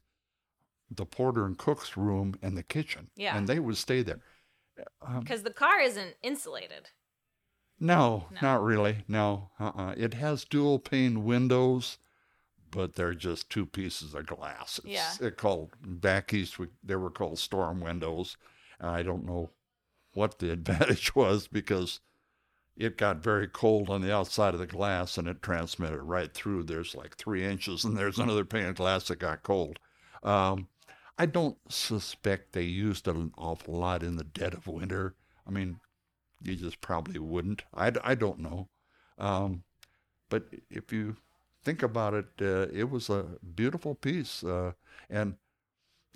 the 0.92 1.06
porter 1.06 1.46
and 1.46 1.58
cook's 1.58 1.98
room 1.98 2.36
and 2.42 2.56
the 2.56 2.64
kitchen. 2.64 3.10
Yeah, 3.16 3.36
and 3.36 3.48
they 3.48 3.60
would 3.60 3.78
stay 3.78 4.04
there. 4.04 4.20
Because 5.20 5.40
um, 5.40 5.44
the 5.44 5.54
car 5.54 5.80
isn't 5.80 6.16
insulated. 6.22 6.90
No, 7.80 8.26
no, 8.32 8.38
not 8.42 8.64
really. 8.64 9.04
No, 9.08 9.50
uh-uh. 9.60 9.96
It 9.98 10.14
has 10.14 10.46
dual 10.46 10.80
pane 10.80 11.26
windows, 11.26 11.98
but 12.72 12.96
they're 12.96 13.14
just 13.14 13.50
two 13.50 13.66
pieces 13.66 14.14
of 14.14 14.28
glass. 14.28 14.80
It's 14.84 14.88
yeah. 14.88 15.28
It 15.28 15.38
called 15.38 15.72
back 15.82 16.34
east. 16.34 16.58
We, 16.58 16.68
they 16.84 16.96
were 16.96 17.10
called 17.10 17.40
storm 17.40 17.82
windows. 17.82 18.38
I 18.80 19.04
don't 19.04 19.26
know 19.26 19.52
what 20.14 20.40
the 20.40 20.52
advantage 20.54 21.16
was 21.16 21.48
because 21.48 22.00
it 22.78 22.98
got 22.98 23.18
very 23.24 23.48
cold 23.48 23.90
on 23.90 24.02
the 24.02 24.14
outside 24.14 24.54
of 24.54 24.60
the 24.60 24.68
glass 24.68 25.18
and 25.18 25.28
it 25.28 25.42
transmitted 25.42 26.02
right 26.02 26.34
through. 26.34 26.64
There's 26.64 26.96
like 26.96 27.16
three 27.16 27.44
inches, 27.44 27.84
and 27.84 27.98
there's 27.98 28.20
another 28.20 28.46
pane 28.46 28.66
of 28.66 28.76
glass 28.76 29.08
that 29.08 29.20
got 29.20 29.44
cold. 29.44 29.80
Um, 30.24 30.68
I 31.18 31.26
don't 31.26 31.58
suspect 31.70 32.52
they 32.52 32.64
used 32.64 33.08
an 33.08 33.32
awful 33.38 33.76
lot 33.76 34.04
in 34.04 34.18
the 34.18 34.24
dead 34.24 34.54
of 34.54 34.68
winter. 34.68 35.16
I 35.48 35.52
mean, 35.52 35.80
you 36.42 36.56
just 36.56 36.82
probably 36.82 37.20
wouldn't. 37.20 37.64
I, 37.74 37.92
I 38.04 38.16
don't 38.16 38.40
know. 38.40 38.68
Um, 39.18 39.64
but 40.30 40.46
if 40.70 40.92
you 40.92 41.16
think 41.64 41.82
about 41.82 42.14
it, 42.14 42.28
uh, 42.42 42.68
it 42.74 42.90
was 42.90 43.10
a 43.10 43.26
beautiful 43.56 43.96
piece. 43.96 44.44
Uh, 44.44 44.74
and 45.10 45.36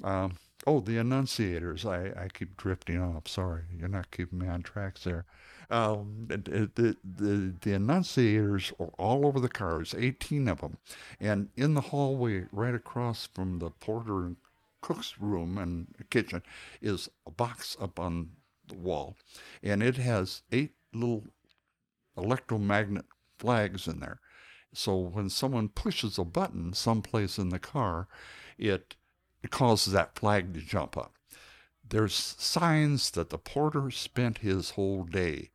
um, 0.04 0.38
oh, 0.68 0.80
the 0.80 0.98
Annunciators. 0.98 1.86
I, 1.86 2.24
I 2.24 2.28
keep 2.28 2.58
drifting 2.58 3.02
off. 3.02 3.28
Sorry, 3.28 3.64
you're 3.78 3.88
not 3.88 4.12
keeping 4.12 4.40
me 4.40 4.48
on 4.48 4.62
tracks 4.62 5.04
there. 5.04 5.26
Um, 5.70 6.26
the, 6.28 6.70
the, 6.76 6.98
the, 7.04 7.54
the 7.62 7.72
Annunciators 7.72 8.74
are 8.80 8.92
all 8.98 9.26
over 9.26 9.40
the 9.40 9.50
cars, 9.50 9.94
18 9.98 10.48
of 10.48 10.62
them. 10.62 10.78
And 11.20 11.50
in 11.56 11.76
the 11.76 11.82
hallway, 11.82 12.46
right 12.52 12.74
across 12.74 13.28
from 13.28 13.60
the 13.60 13.70
porter 13.70 14.26
and 14.26 14.38
cook's 14.82 15.20
room 15.20 15.58
and 15.58 15.88
kitchen, 16.10 16.44
is 16.82 17.10
a 17.26 17.32
box 17.32 17.78
up 17.80 18.00
on 18.00 18.32
the 18.68 18.76
wall, 18.76 19.16
and 19.64 19.82
it 19.84 19.98
has 19.98 20.44
eight 20.52 20.74
little 20.94 21.26
electromagnet 22.18 23.06
flags 23.38 23.88
in 23.88 24.00
there. 24.00 24.20
So 24.74 24.98
when 24.98 25.30
someone 25.30 25.70
pushes 25.70 26.18
a 26.18 26.24
button 26.24 26.74
someplace 26.74 27.38
in 27.38 27.50
the 27.50 27.60
car, 27.60 28.08
it, 28.58 28.96
it 29.42 29.52
causes 29.52 29.94
that 29.94 30.16
flag 30.16 30.54
to 30.54 30.62
jump 30.62 30.98
up. 30.98 31.16
There's 31.88 32.14
signs 32.14 33.12
that 33.12 33.30
the 33.30 33.40
porter 33.40 33.90
spent 33.90 34.40
his 34.40 34.72
whole 34.72 35.04
day 35.04 35.50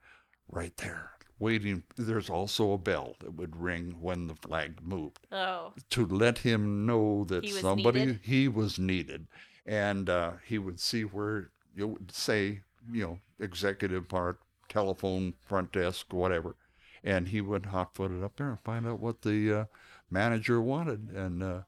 right 0.49 0.77
there 0.79 1.14
waiting. 1.45 1.83
There's 1.97 2.31
also 2.31 2.73
a 2.73 2.79
bell 2.79 3.17
that 3.21 3.35
would 3.35 3.55
ring 3.57 3.97
when 4.01 4.27
the 4.27 4.35
flag 4.35 4.79
moved. 4.83 5.27
Oh. 5.31 5.73
To 5.91 6.07
let 6.07 6.39
him 6.39 6.87
know 6.87 7.25
that 7.25 7.45
he 7.45 7.51
somebody 7.51 8.01
needed? 8.01 8.21
he 8.23 8.49
was 8.49 8.79
needed. 8.79 9.27
And 9.67 10.09
uh, 10.09 10.33
he 10.45 10.59
would 10.59 10.81
see 10.81 11.03
where 11.03 11.51
you 11.77 11.89
would 11.89 12.13
say 12.13 12.61
you 12.93 13.03
know, 13.03 13.19
executive 13.41 14.09
part, 14.09 14.41
telephone, 14.69 15.35
front 15.45 15.73
desk, 15.73 16.13
whatever. 16.13 16.57
And 17.03 17.29
he 17.29 17.41
would 17.41 17.67
hot 17.67 17.95
foot 17.95 18.11
it 18.11 18.23
up 18.23 18.37
there 18.37 18.49
and 18.49 18.61
find 18.61 18.87
out 18.87 19.01
what 19.01 19.23
the 19.23 19.53
uh, 19.53 19.65
manager 20.11 20.61
wanted. 20.61 21.11
And 21.11 21.43
a 21.43 21.47
uh, 21.47 21.63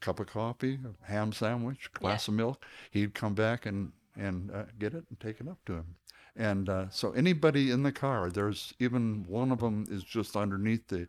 cup 0.00 0.20
of 0.20 0.26
coffee, 0.26 0.78
a 0.84 1.10
ham 1.10 1.32
sandwich, 1.32 1.92
glass 1.92 2.26
of 2.28 2.34
milk. 2.34 2.64
He'd 2.90 3.14
come 3.14 3.34
back 3.34 3.66
and, 3.66 3.92
and 4.16 4.50
uh, 4.50 4.64
get 4.78 4.94
it 4.94 5.04
and 5.08 5.20
take 5.20 5.40
it 5.40 5.48
up 5.48 5.58
to 5.66 5.74
him. 5.74 5.96
And 6.40 6.70
uh, 6.70 6.88
so 6.88 7.12
anybody 7.12 7.70
in 7.70 7.82
the 7.82 7.92
car, 7.92 8.30
there's 8.30 8.72
even 8.78 9.26
one 9.28 9.52
of 9.52 9.60
them 9.60 9.86
is 9.90 10.02
just 10.02 10.36
underneath 10.36 10.88
the 10.88 11.06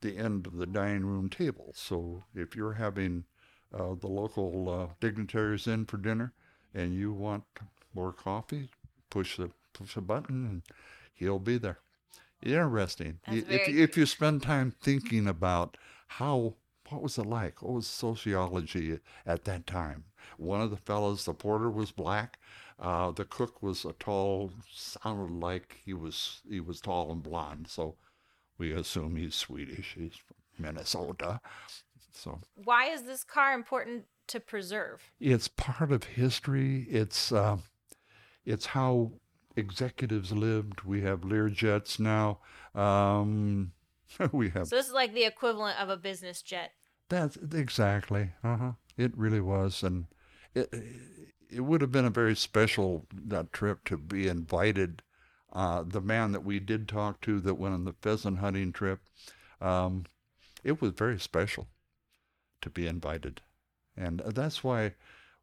the 0.00 0.18
end 0.18 0.48
of 0.48 0.56
the 0.56 0.66
dining 0.66 1.06
room 1.06 1.30
table. 1.30 1.70
So 1.76 2.24
if 2.34 2.56
you're 2.56 2.72
having 2.72 3.24
uh, 3.72 3.94
the 3.94 4.08
local 4.08 4.68
uh, 4.68 4.94
dignitaries 4.98 5.68
in 5.68 5.84
for 5.86 5.96
dinner 5.96 6.32
and 6.74 6.92
you 6.92 7.12
want 7.12 7.44
more 7.94 8.12
coffee, 8.12 8.68
push 9.10 9.36
the 9.36 9.50
push 9.72 9.96
a 9.96 10.00
button 10.00 10.44
and 10.44 10.62
he'll 11.14 11.38
be 11.38 11.56
there. 11.56 11.78
Interesting. 12.42 13.20
That's 13.28 13.46
if 13.48 13.68
if 13.68 13.96
you 13.96 14.06
spend 14.06 14.42
time 14.42 14.74
thinking 14.82 15.28
about 15.28 15.76
how 16.08 16.54
what 16.90 17.00
was 17.00 17.16
it 17.16 17.26
like? 17.26 17.62
What 17.62 17.74
was 17.74 17.86
sociology 17.86 18.98
at 19.24 19.44
that 19.44 19.68
time? 19.68 20.04
One 20.36 20.60
of 20.60 20.70
the 20.70 20.76
fellows, 20.76 21.24
the 21.26 21.32
porter, 21.32 21.70
was 21.70 21.92
black. 21.92 22.40
Uh, 22.78 23.10
the 23.12 23.24
cook 23.24 23.62
was 23.62 23.84
a 23.84 23.92
tall, 23.94 24.50
sounded 24.72 25.32
like 25.38 25.76
he 25.84 25.92
was 25.92 26.40
he 26.48 26.60
was 26.60 26.80
tall 26.80 27.12
and 27.12 27.22
blonde. 27.22 27.66
So 27.68 27.96
we 28.58 28.72
assume 28.72 29.16
he's 29.16 29.34
Swedish. 29.34 29.94
He's 29.96 30.16
from 30.16 30.36
Minnesota. 30.58 31.40
So 32.12 32.40
Why 32.54 32.86
is 32.90 33.02
this 33.02 33.24
car 33.24 33.52
important 33.54 34.04
to 34.28 34.40
preserve? 34.40 35.02
it's 35.20 35.48
part 35.48 35.92
of 35.92 36.04
history. 36.04 36.86
It's 36.90 37.32
uh, 37.32 37.58
it's 38.44 38.66
how 38.66 39.12
executives 39.56 40.32
lived. 40.32 40.82
We 40.82 41.02
have 41.02 41.20
Learjets 41.20 41.98
now. 42.00 42.40
Um, 42.74 43.72
we 44.32 44.50
have 44.50 44.66
So 44.68 44.76
this 44.76 44.86
is 44.86 44.92
like 44.92 45.14
the 45.14 45.24
equivalent 45.24 45.80
of 45.80 45.88
a 45.88 45.96
business 45.96 46.42
jet. 46.42 46.72
That's 47.08 47.36
exactly. 47.36 48.30
Uh 48.42 48.56
huh. 48.56 48.72
It 48.96 49.16
really 49.16 49.40
was, 49.40 49.82
and 49.82 50.06
it 50.54 50.72
it 51.54 51.60
would 51.60 51.80
have 51.80 51.92
been 51.92 52.04
a 52.04 52.10
very 52.10 52.34
special 52.34 53.06
that 53.12 53.52
trip 53.52 53.84
to 53.84 53.96
be 53.96 54.26
invited. 54.26 55.02
Uh, 55.52 55.84
the 55.86 56.00
man 56.00 56.32
that 56.32 56.44
we 56.44 56.58
did 56.58 56.88
talk 56.88 57.20
to 57.20 57.40
that 57.40 57.54
went 57.54 57.74
on 57.74 57.84
the 57.84 57.94
pheasant 58.02 58.38
hunting 58.38 58.72
trip, 58.72 59.00
um, 59.60 60.04
it 60.64 60.82
was 60.82 60.92
very 60.92 61.18
special 61.18 61.68
to 62.60 62.68
be 62.68 62.88
invited, 62.88 63.40
and 63.96 64.20
that's 64.26 64.64
why 64.64 64.94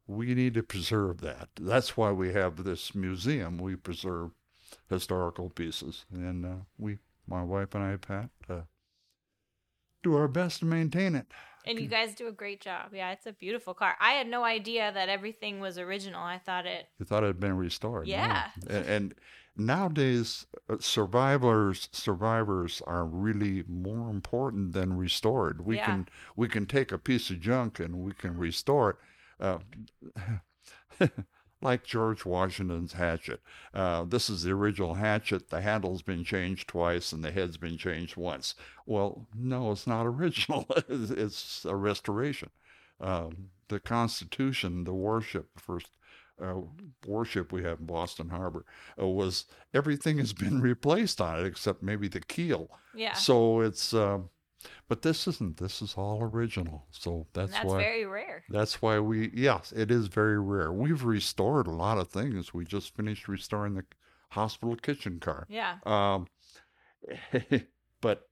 we 0.06 0.34
need 0.34 0.52
to 0.54 0.62
preserve 0.62 1.22
that. 1.22 1.48
That's 1.58 1.96
why 1.96 2.12
we 2.12 2.32
have 2.34 2.64
this 2.64 2.94
museum. 2.94 3.56
We 3.56 3.76
preserve 3.76 4.32
historical 4.90 5.48
pieces, 5.48 6.04
and 6.12 6.44
uh, 6.44 6.54
we, 6.78 6.98
my 7.26 7.42
wife 7.42 7.74
and 7.74 7.84
I, 7.84 7.96
Pat, 7.96 8.28
uh, 8.50 8.60
do 10.02 10.14
our 10.14 10.28
best 10.28 10.58
to 10.58 10.66
maintain 10.66 11.14
it. 11.14 11.26
And 11.66 11.78
you 11.78 11.86
guys 11.88 12.14
do 12.14 12.28
a 12.28 12.32
great 12.32 12.60
job. 12.60 12.92
Yeah, 12.92 13.12
it's 13.12 13.26
a 13.26 13.32
beautiful 13.32 13.74
car. 13.74 13.96
I 14.00 14.12
had 14.12 14.26
no 14.26 14.44
idea 14.44 14.90
that 14.92 15.08
everything 15.08 15.60
was 15.60 15.78
original. 15.78 16.22
I 16.22 16.38
thought 16.38 16.66
it. 16.66 16.86
You 16.98 17.04
thought 17.06 17.22
it 17.22 17.28
had 17.28 17.40
been 17.40 17.56
restored. 17.56 18.06
no. 18.06 18.12
Yeah. 18.12 18.48
And, 18.68 18.84
and 18.86 19.14
nowadays, 19.56 20.46
uh, 20.68 20.76
survivors 20.80 21.88
survivors 21.92 22.82
are 22.86 23.04
really 23.04 23.64
more 23.68 24.10
important 24.10 24.72
than 24.72 24.96
restored. 24.96 25.64
We 25.64 25.76
Yeah. 25.76 25.84
can 25.86 26.08
we 26.36 26.48
can 26.48 26.66
take 26.66 26.92
a 26.92 26.98
piece 26.98 27.30
of 27.30 27.40
junk 27.40 27.80
and 27.80 27.96
we 27.96 28.12
can 28.12 28.36
restore 28.36 28.90
it. 28.90 28.96
Uh, 29.40 29.58
like 31.62 31.84
George 31.84 32.24
Washington's 32.24 32.94
hatchet. 32.94 33.40
Uh, 33.72 34.04
this 34.04 34.28
is 34.28 34.42
the 34.42 34.52
original 34.52 34.94
hatchet. 34.94 35.50
The 35.50 35.60
handle's 35.60 36.02
been 36.02 36.24
changed 36.24 36.68
twice 36.68 37.12
and 37.12 37.24
the 37.24 37.30
head's 37.30 37.56
been 37.56 37.78
changed 37.78 38.16
once. 38.16 38.54
Well, 38.86 39.26
no, 39.34 39.72
it's 39.72 39.86
not 39.86 40.06
original. 40.06 40.66
it's, 40.88 41.64
a 41.64 41.76
restoration. 41.76 42.50
Um, 43.00 43.50
the 43.68 43.80
Constitution, 43.80 44.84
the 44.84 44.92
warship, 44.92 45.48
the 45.54 45.60
first 45.60 45.88
uh, 46.42 46.60
warship 47.06 47.52
we 47.52 47.62
have 47.62 47.80
in 47.80 47.86
Boston 47.86 48.28
Harbor, 48.28 48.64
uh, 49.00 49.06
was 49.06 49.46
everything 49.72 50.18
has 50.18 50.32
been 50.32 50.60
replaced 50.62 51.20
on 51.20 51.40
it 51.40 51.46
except 51.46 51.82
maybe 51.82 52.08
the 52.08 52.20
keel. 52.20 52.70
Yeah. 52.94 53.14
So 53.14 53.60
it's, 53.60 53.94
um, 53.94 54.28
but 54.88 55.02
this 55.02 55.26
isn't. 55.26 55.56
This 55.58 55.82
is 55.82 55.94
all 55.96 56.22
original. 56.22 56.86
So 56.90 57.14
and 57.14 57.26
that's, 57.32 57.52
that's 57.52 57.64
why. 57.66 57.78
very 57.78 58.04
rare. 58.06 58.44
That's 58.48 58.80
why 58.82 58.98
we, 59.00 59.30
yes, 59.34 59.72
it 59.74 59.90
is 59.90 60.08
very 60.08 60.38
rare. 60.40 60.72
We've 60.72 61.04
restored 61.04 61.66
a 61.66 61.70
lot 61.72 61.98
of 61.98 62.08
things. 62.08 62.52
We 62.54 62.64
just 62.64 62.94
finished 62.96 63.28
restoring 63.28 63.74
the 63.74 63.84
hospital 64.30 64.76
kitchen 64.76 65.20
car. 65.20 65.46
Yeah. 65.48 65.76
Um, 65.84 66.26
but 68.00 68.28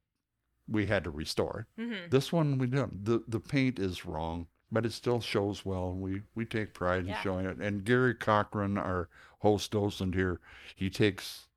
we 0.68 0.86
had 0.86 1.04
to 1.04 1.10
restore 1.10 1.66
it. 1.76 1.82
hmm 1.82 2.08
This 2.10 2.32
one 2.32 2.58
we 2.58 2.66
don't. 2.66 3.04
The 3.04 3.22
the 3.26 3.40
paint 3.40 3.78
is 3.78 4.06
wrong, 4.06 4.46
but 4.70 4.86
it 4.86 4.92
still 4.92 5.20
shows 5.20 5.64
well. 5.64 5.92
We 5.94 6.22
we 6.34 6.44
take 6.44 6.74
pride 6.74 7.02
in 7.02 7.08
Yeah. 7.08 7.20
showing 7.22 7.46
it. 7.46 7.58
And 7.58 7.84
Gary 7.84 8.14
Cochran, 8.14 8.78
our 8.78 9.08
host 9.40 9.72
docent 9.72 10.14
here, 10.14 10.40
he 10.76 10.90
takes 10.90 11.48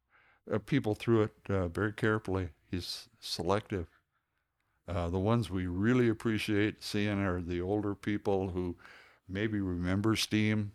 uh, 0.52 0.58
people 0.60 0.96
through 0.96 1.24
it 1.24 1.34
uh, 1.50 1.68
very 1.68 1.94
carefully. 1.94 2.50
He's 2.70 3.10
selective. 3.20 3.88
Uh, 4.88 5.10
the 5.10 5.20
ones 5.20 5.50
we 5.50 5.66
really 5.66 6.10
appreciate 6.10 6.84
seeing 6.84 7.20
are 7.20 7.42
the 7.42 7.62
older 7.62 7.96
people 7.96 8.50
who 8.50 8.76
maybe 9.30 9.62
remember 9.62 10.16
Steam. 10.16 10.74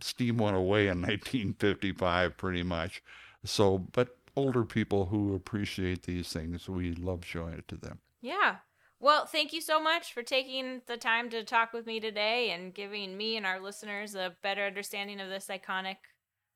Steam 0.00 0.38
went 0.38 0.56
away 0.56 0.88
in 0.88 0.98
1955, 1.02 2.36
pretty 2.36 2.62
much. 2.62 3.02
So, 3.44 3.78
but 3.78 4.16
older 4.36 4.64
people 4.64 5.06
who 5.06 5.34
appreciate 5.34 6.04
these 6.04 6.32
things, 6.32 6.68
we 6.68 6.92
love 6.92 7.24
showing 7.24 7.54
it 7.54 7.68
to 7.68 7.76
them. 7.76 7.98
Yeah. 8.20 8.56
Well, 9.00 9.26
thank 9.26 9.52
you 9.52 9.60
so 9.60 9.82
much 9.82 10.14
for 10.14 10.22
taking 10.22 10.80
the 10.86 10.96
time 10.96 11.28
to 11.30 11.44
talk 11.44 11.72
with 11.72 11.86
me 11.86 12.00
today 12.00 12.50
and 12.50 12.72
giving 12.72 13.16
me 13.16 13.36
and 13.36 13.44
our 13.44 13.60
listeners 13.60 14.14
a 14.14 14.34
better 14.42 14.64
understanding 14.64 15.20
of 15.20 15.28
this 15.28 15.48
iconic 15.48 15.96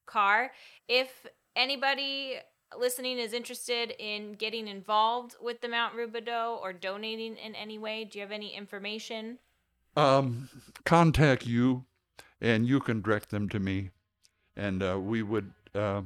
car. 0.06 0.52
If 0.88 1.26
anybody 1.54 2.38
listening 2.76 3.18
is 3.18 3.32
interested 3.32 3.94
in 3.98 4.32
getting 4.32 4.68
involved 4.68 5.36
with 5.40 5.60
the 5.60 5.68
Mount 5.68 5.94
Rubidoux 5.94 6.60
or 6.60 6.72
donating 6.72 7.36
in 7.36 7.54
any 7.54 7.78
way, 7.78 8.04
do 8.04 8.18
you 8.18 8.22
have 8.22 8.32
any 8.32 8.54
information? 8.54 9.38
um, 9.98 10.48
contact 10.84 11.46
you, 11.46 11.84
and 12.40 12.66
you 12.66 12.80
can 12.80 13.02
direct 13.02 13.30
them 13.30 13.48
to 13.48 13.58
me, 13.58 13.90
and 14.56 14.82
uh, 14.82 14.98
we 15.00 15.22
would 15.22 15.52
uh, 15.74 16.02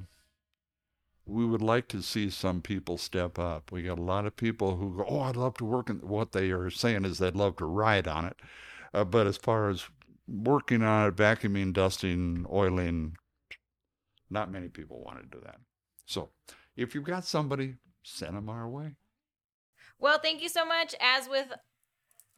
we 1.27 1.44
would 1.44 1.62
like 1.62 1.88
to 1.88 2.03
see 2.03 2.31
some 2.31 2.62
people 2.62 2.96
step 2.96 3.38
up. 3.38 3.70
We 3.70 3.83
got 3.83 3.98
a 3.98 4.03
lot 4.03 4.27
of 4.27 4.37
people 4.37 4.77
who 4.77 4.96
go, 4.96 5.07
"Oh, 5.09 5.20
I'd 5.20 5.37
love 5.37 5.55
to 5.59 5.64
work." 5.64 5.90
In, 5.90 5.96
what 5.96 6.33
they 6.33 6.51
are 6.51 6.70
saying 6.70 7.05
is 7.05 7.18
they'd 7.18 7.37
love 7.37 7.57
to 7.59 7.66
ride 7.66 8.09
on 8.09 8.25
it, 8.25 8.40
uh, 8.94 9.05
but 9.05 9.27
as 9.27 9.37
far 9.37 9.68
as 9.68 9.85
working 10.27 10.83
on 10.83 11.09
it, 11.09 11.16
vacuuming, 11.16 11.75
dusting, 11.75 12.46
oiling, 12.51 13.16
not 14.31 14.51
many 14.51 14.68
people 14.68 15.03
want 15.05 15.18
to 15.18 15.38
do 15.38 15.42
that. 15.44 15.61
So, 16.07 16.31
if 16.77 16.95
you've 16.95 17.05
got 17.05 17.25
somebody, 17.25 17.77
send 18.03 18.37
them 18.37 18.49
our 18.49 18.69
way. 18.69 18.97
Well, 19.99 20.19
thank 20.19 20.43
you 20.43 20.49
so 20.49 20.65
much. 20.65 20.95
As 21.01 21.29
with 21.29 21.53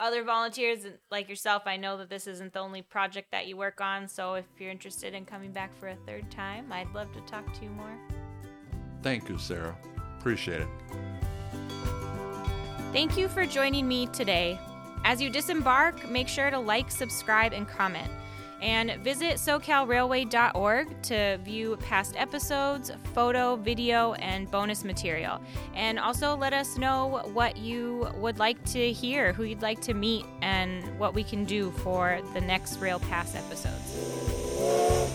other 0.00 0.24
volunteers 0.24 0.81
like 1.11 1.29
yourself, 1.29 1.62
I 1.66 1.77
know 1.77 1.96
that 1.98 2.11
this 2.11 2.27
isn't 2.27 2.53
the 2.53 2.61
only 2.61 2.83
project 2.83 3.31
that 3.33 3.46
you 3.46 3.57
work 3.57 3.81
on. 3.81 4.09
So 4.09 4.35
if 4.35 4.44
you're 4.59 4.70
interested 4.70 5.14
in 5.14 5.24
coming 5.24 5.53
back 5.53 5.74
for 5.79 5.88
a 5.88 5.96
third 6.07 6.31
time, 6.31 6.72
I'd 6.72 6.92
love 6.92 7.12
to 7.12 7.20
talk 7.22 7.53
to 7.55 7.64
you 7.64 7.70
more. 7.70 7.96
Thank 9.03 9.29
you, 9.29 9.38
Sarah. 9.38 9.77
Appreciate 10.18 10.62
it. 10.62 10.68
Thank 12.92 13.16
you 13.16 13.29
for 13.29 13.46
joining 13.46 13.88
me 13.88 14.07
today. 14.09 14.59
As 15.05 15.20
you 15.20 15.29
disembark, 15.29 16.09
make 16.09 16.29
sure 16.29 16.50
to 16.50 16.59
like, 16.59 16.90
subscribe, 16.90 17.53
and 17.53 17.68
comment. 17.68 18.11
And 18.64 18.92
visit 19.05 19.35
SoCalRailway.org 19.35 21.03
to 21.03 21.38
view 21.44 21.77
past 21.87 22.14
episodes, 22.16 22.90
photo, 23.12 23.57
video, 23.57 24.14
and 24.14 24.50
bonus 24.50 24.85
material. 24.85 25.38
And 25.74 25.98
also 25.98 26.35
let 26.35 26.55
us 26.55 26.79
know 26.79 27.20
what 27.35 27.59
you 27.59 28.09
would 28.14 28.38
like 28.38 28.64
to 28.72 28.90
hear, 28.90 29.35
who 29.35 29.42
you'd 29.42 29.61
like 29.61 29.83
to 29.83 29.92
meet, 29.92 30.24
and 30.40 30.98
what 30.98 31.12
we 31.12 31.22
can 31.22 31.44
do 31.44 31.72
for 31.72 32.20
the 32.33 32.40
next 32.40 32.79
Rail 32.79 33.00
Pass 33.00 33.35
episodes. 33.35 35.13